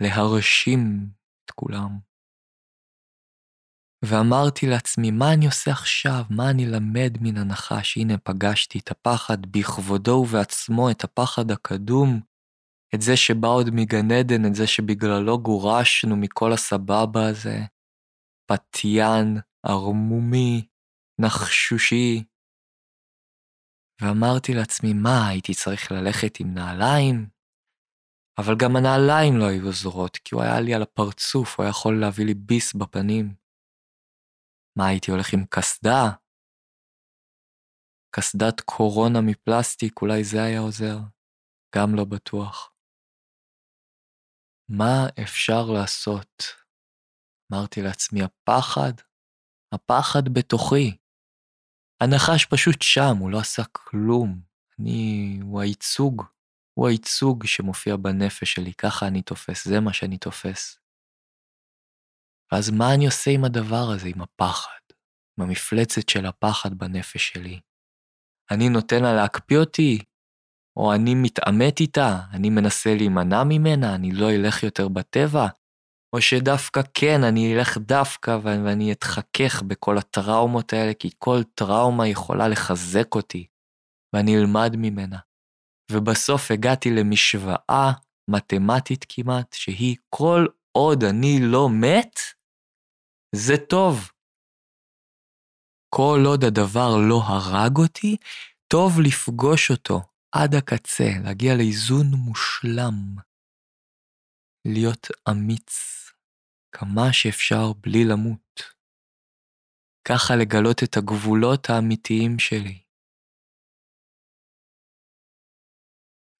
להרשים 0.00 1.06
את 1.44 1.50
כולם. 1.50 1.98
ואמרתי 4.04 4.66
לעצמי, 4.66 5.10
מה 5.10 5.32
אני 5.32 5.46
עושה 5.46 5.70
עכשיו? 5.70 6.22
מה 6.30 6.50
אני 6.50 6.66
למד 6.66 7.18
מן 7.20 7.36
הנחש? 7.36 7.96
הנה, 7.96 8.18
פגשתי 8.18 8.78
את 8.78 8.90
הפחד 8.90 9.46
בכבודו 9.46 10.10
ובעצמו, 10.10 10.90
את 10.90 11.04
הפחד 11.04 11.50
הקדום, 11.50 12.20
את 12.94 13.02
זה 13.02 13.16
שבא 13.16 13.48
עוד 13.48 13.70
מגן 13.72 14.12
עדן, 14.12 14.46
את 14.46 14.54
זה 14.54 14.66
שבגללו 14.66 15.38
גורשנו 15.38 16.16
מכל 16.16 16.52
הסבבה 16.52 17.28
הזה. 17.28 17.58
פתיין, 18.46 19.38
ערמומי, 19.66 20.66
נחשושי. 21.20 22.24
ואמרתי 24.02 24.52
לעצמי, 24.54 24.92
מה, 24.92 25.28
הייתי 25.28 25.54
צריך 25.54 25.92
ללכת 25.92 26.40
עם 26.40 26.54
נעליים? 26.54 27.28
אבל 28.38 28.54
גם 28.62 28.76
הנעליים 28.76 29.36
לא 29.38 29.44
היו 29.44 29.66
עוזרות, 29.66 30.16
כי 30.16 30.34
הוא 30.34 30.42
היה 30.42 30.60
לי 30.60 30.74
על 30.74 30.82
הפרצוף, 30.82 31.48
הוא 31.56 31.64
היה 31.64 31.70
יכול 31.70 32.00
להביא 32.00 32.24
לי 32.26 32.34
ביס 32.34 32.74
בפנים. 32.74 33.34
מה, 34.78 34.86
הייתי 34.86 35.10
הולך 35.10 35.32
עם 35.32 35.44
קסדה? 35.50 36.02
קסדת 38.14 38.60
קורונה 38.60 39.20
מפלסטיק, 39.20 40.02
אולי 40.02 40.24
זה 40.24 40.42
היה 40.42 40.60
עוזר? 40.60 40.96
גם 41.76 41.94
לא 41.94 42.04
בטוח. 42.04 42.72
מה 44.68 45.08
אפשר 45.22 45.62
לעשות? 45.74 46.42
אמרתי 47.52 47.80
לעצמי, 47.82 48.20
הפחד? 48.22 48.92
הפחד 49.74 50.22
בתוכי. 50.34 51.01
הנחש 52.02 52.44
פשוט 52.44 52.82
שם, 52.82 53.16
הוא 53.18 53.30
לא 53.30 53.38
עשה 53.38 53.62
כלום. 53.72 54.40
אני, 54.78 55.38
הוא 55.42 55.60
הייצוג, 55.60 56.22
הוא 56.74 56.88
הייצוג 56.88 57.46
שמופיע 57.46 57.96
בנפש 57.96 58.52
שלי, 58.52 58.74
ככה 58.74 59.06
אני 59.06 59.22
תופס, 59.22 59.68
זה 59.68 59.80
מה 59.80 59.92
שאני 59.92 60.18
תופס. 60.18 60.78
ואז 62.52 62.70
מה 62.70 62.94
אני 62.94 63.06
עושה 63.06 63.30
עם 63.30 63.44
הדבר 63.44 63.90
הזה, 63.94 64.08
עם 64.08 64.22
הפחד, 64.22 64.80
עם 65.38 65.44
המפלצת 65.44 66.08
של 66.08 66.26
הפחד 66.26 66.74
בנפש 66.74 67.28
שלי? 67.28 67.60
אני 68.50 68.68
נותן 68.68 69.02
לה 69.02 69.12
להקפיא 69.12 69.58
אותי, 69.58 69.98
או 70.76 70.94
אני 70.94 71.14
מתעמת 71.14 71.80
איתה, 71.80 72.20
אני 72.32 72.50
מנסה 72.50 72.94
להימנע 72.94 73.44
ממנה, 73.44 73.94
אני 73.94 74.12
לא 74.12 74.30
אלך 74.30 74.62
יותר 74.62 74.88
בטבע, 74.88 75.46
או 76.12 76.20
שדווקא 76.20 76.80
כן, 76.94 77.24
אני 77.24 77.54
אלך 77.54 77.78
דווקא 77.78 78.38
ואני 78.42 78.92
אתחכך 78.92 79.62
בכל 79.62 79.98
הטראומות 79.98 80.72
האלה, 80.72 80.94
כי 80.94 81.10
כל 81.18 81.42
טראומה 81.54 82.08
יכולה 82.08 82.48
לחזק 82.48 83.14
אותי, 83.14 83.46
ואני 84.14 84.36
אלמד 84.36 84.72
ממנה. 84.76 85.18
ובסוף 85.92 86.50
הגעתי 86.50 86.90
למשוואה 86.90 87.92
מתמטית 88.30 89.04
כמעט, 89.08 89.52
שהיא 89.52 89.96
כל 90.10 90.46
עוד 90.72 91.04
אני 91.04 91.38
לא 91.52 91.68
מת, 91.68 92.18
זה 93.34 93.54
טוב. 93.68 94.10
כל 95.94 96.20
עוד 96.26 96.44
הדבר 96.44 96.96
לא 97.08 97.20
הרג 97.24 97.76
אותי, 97.76 98.16
טוב 98.72 99.00
לפגוש 99.00 99.70
אותו 99.70 100.00
עד 100.34 100.54
הקצה, 100.54 101.08
להגיע 101.24 101.56
לאיזון 101.56 102.06
מושלם. 102.06 103.16
להיות 104.66 105.06
אמיץ 105.30 106.01
כמה 106.72 107.12
שאפשר 107.12 107.72
בלי 107.80 108.04
למות. 108.04 108.62
ככה 110.08 110.34
לגלות 110.42 110.82
את 110.84 110.96
הגבולות 110.96 111.70
האמיתיים 111.70 112.38
שלי. 112.38 112.82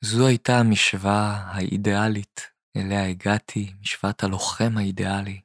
זו 0.05 0.27
הייתה 0.29 0.53
המשוואה 0.61 1.31
האידיאלית 1.53 2.41
אליה 2.77 3.11
הגעתי, 3.11 3.73
משוואת 3.81 4.23
הלוחם 4.23 4.73
האידיאלי. 4.79 5.41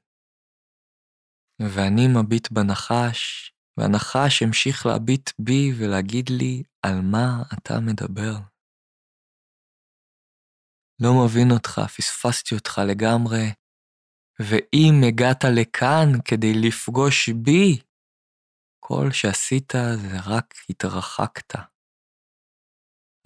ואני 1.59 2.07
מביט 2.07 2.51
בנחש, 2.51 3.51
והנחש 3.77 4.43
המשיך 4.43 4.85
להביט 4.85 5.29
בי 5.39 5.71
ולהגיד 5.79 6.29
לי, 6.39 6.63
על 6.85 7.01
מה 7.11 7.43
אתה 7.53 7.73
מדבר? 7.87 8.35
לא 11.01 11.09
מבין 11.25 11.51
אותך, 11.51 11.81
פספסתי 11.97 12.55
אותך 12.55 12.81
לגמרי, 12.89 13.43
ואם 14.41 14.93
הגעת 15.07 15.43
לכאן 15.59 16.21
כדי 16.25 16.53
לפגוש 16.53 17.29
בי, 17.29 17.81
כל 18.79 19.11
שעשית 19.11 19.71
זה 20.01 20.17
רק 20.25 20.53
התרחקת. 20.69 21.55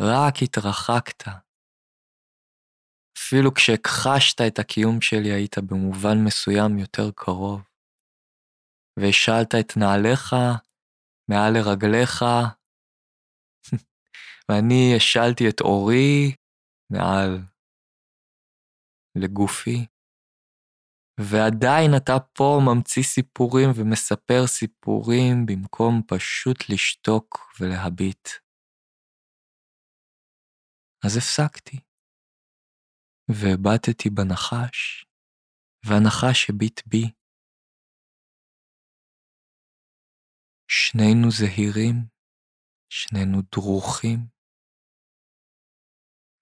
רק 0.01 0.34
התרחקת. 0.43 1.24
אפילו 3.18 3.53
כשהכחשת 3.53 4.41
את 4.47 4.59
הקיום 4.59 5.01
שלי, 5.01 5.32
היית 5.32 5.57
במובן 5.57 6.18
מסוים 6.26 6.80
יותר 6.80 7.12
קרוב. 7.16 7.62
והשלת 8.99 9.55
את 9.59 9.78
נעליך 9.78 10.36
מעל 11.30 11.53
לרגליך, 11.53 12.26
ואני 14.49 14.93
השלתי 14.97 15.49
את 15.49 15.62
אורי 15.62 16.36
מעל 16.91 17.32
לגופי. 19.16 19.91
ועדיין 21.30 21.91
אתה 21.97 22.13
פה 22.34 22.59
ממציא 22.65 23.03
סיפורים 23.03 23.69
ומספר 23.76 24.47
סיפורים 24.47 25.45
במקום 25.45 26.01
פשוט 26.07 26.57
לשתוק 26.69 27.38
ולהביט. 27.59 28.28
אז 31.05 31.17
הפסקתי, 31.17 31.78
והבטתי 33.30 34.09
בנחש, 34.09 35.05
והנחש 35.86 36.49
הביט 36.49 36.82
בי. 36.88 37.03
שנינו 40.67 41.28
זהירים, 41.32 41.95
שנינו 42.89 43.38
דרוכים, 43.51 44.19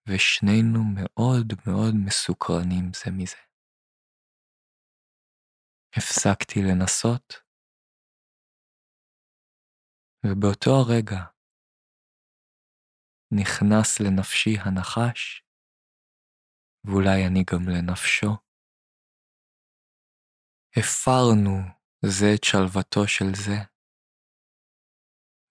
ושנינו 0.07 0.80
מאוד 0.95 1.53
מאוד 1.67 1.93
מסוקרנים 2.05 2.91
זה 2.93 3.11
מזה. 3.11 3.49
הפסקתי 5.98 6.60
לנסות, 6.70 7.34
ובאותו 10.26 10.72
הרגע 10.72 11.22
נכנס 13.32 14.00
לנפשי 14.00 14.56
הנחש, 14.60 15.44
ואולי 16.86 17.28
אני 17.28 17.44
גם 17.52 17.64
לנפשו. 17.70 18.32
הפרנו 20.78 21.56
זה 22.06 22.26
את 22.36 22.44
שלוותו 22.44 23.08
של 23.08 23.32
זה. 23.46 23.58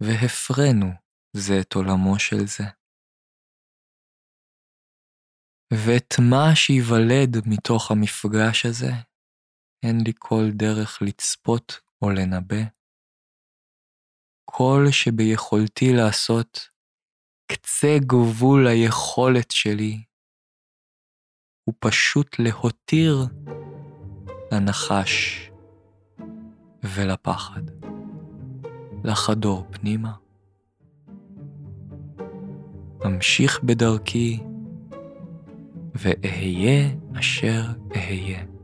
והפרנו 0.00 0.88
זה 1.36 1.54
את 1.62 1.74
עולמו 1.74 2.18
של 2.18 2.46
זה. 2.46 2.64
ואת 5.72 6.12
מה 6.30 6.46
שייוולד 6.54 7.32
מתוך 7.46 7.90
המפגש 7.90 8.66
הזה, 8.66 8.92
אין 9.82 10.00
לי 10.04 10.12
כל 10.18 10.50
דרך 10.50 10.98
לצפות 11.02 11.80
או 12.02 12.10
לנבא. 12.10 12.64
כל 14.44 14.84
שביכולתי 14.90 15.92
לעשות, 15.92 16.68
קצה 17.52 17.96
גבול 18.00 18.66
היכולת 18.66 19.50
שלי, 19.50 20.02
הוא 21.64 21.74
פשוט 21.78 22.36
להותיר 22.38 23.16
לנחש 24.52 25.50
ולפחד, 26.82 27.62
לחדור 29.04 29.66
פנימה. 29.70 30.12
אמשיך 33.06 33.62
בדרכי 33.62 34.40
ואהיה 35.94 36.88
אשר 37.20 37.62
אהיה. 37.96 38.57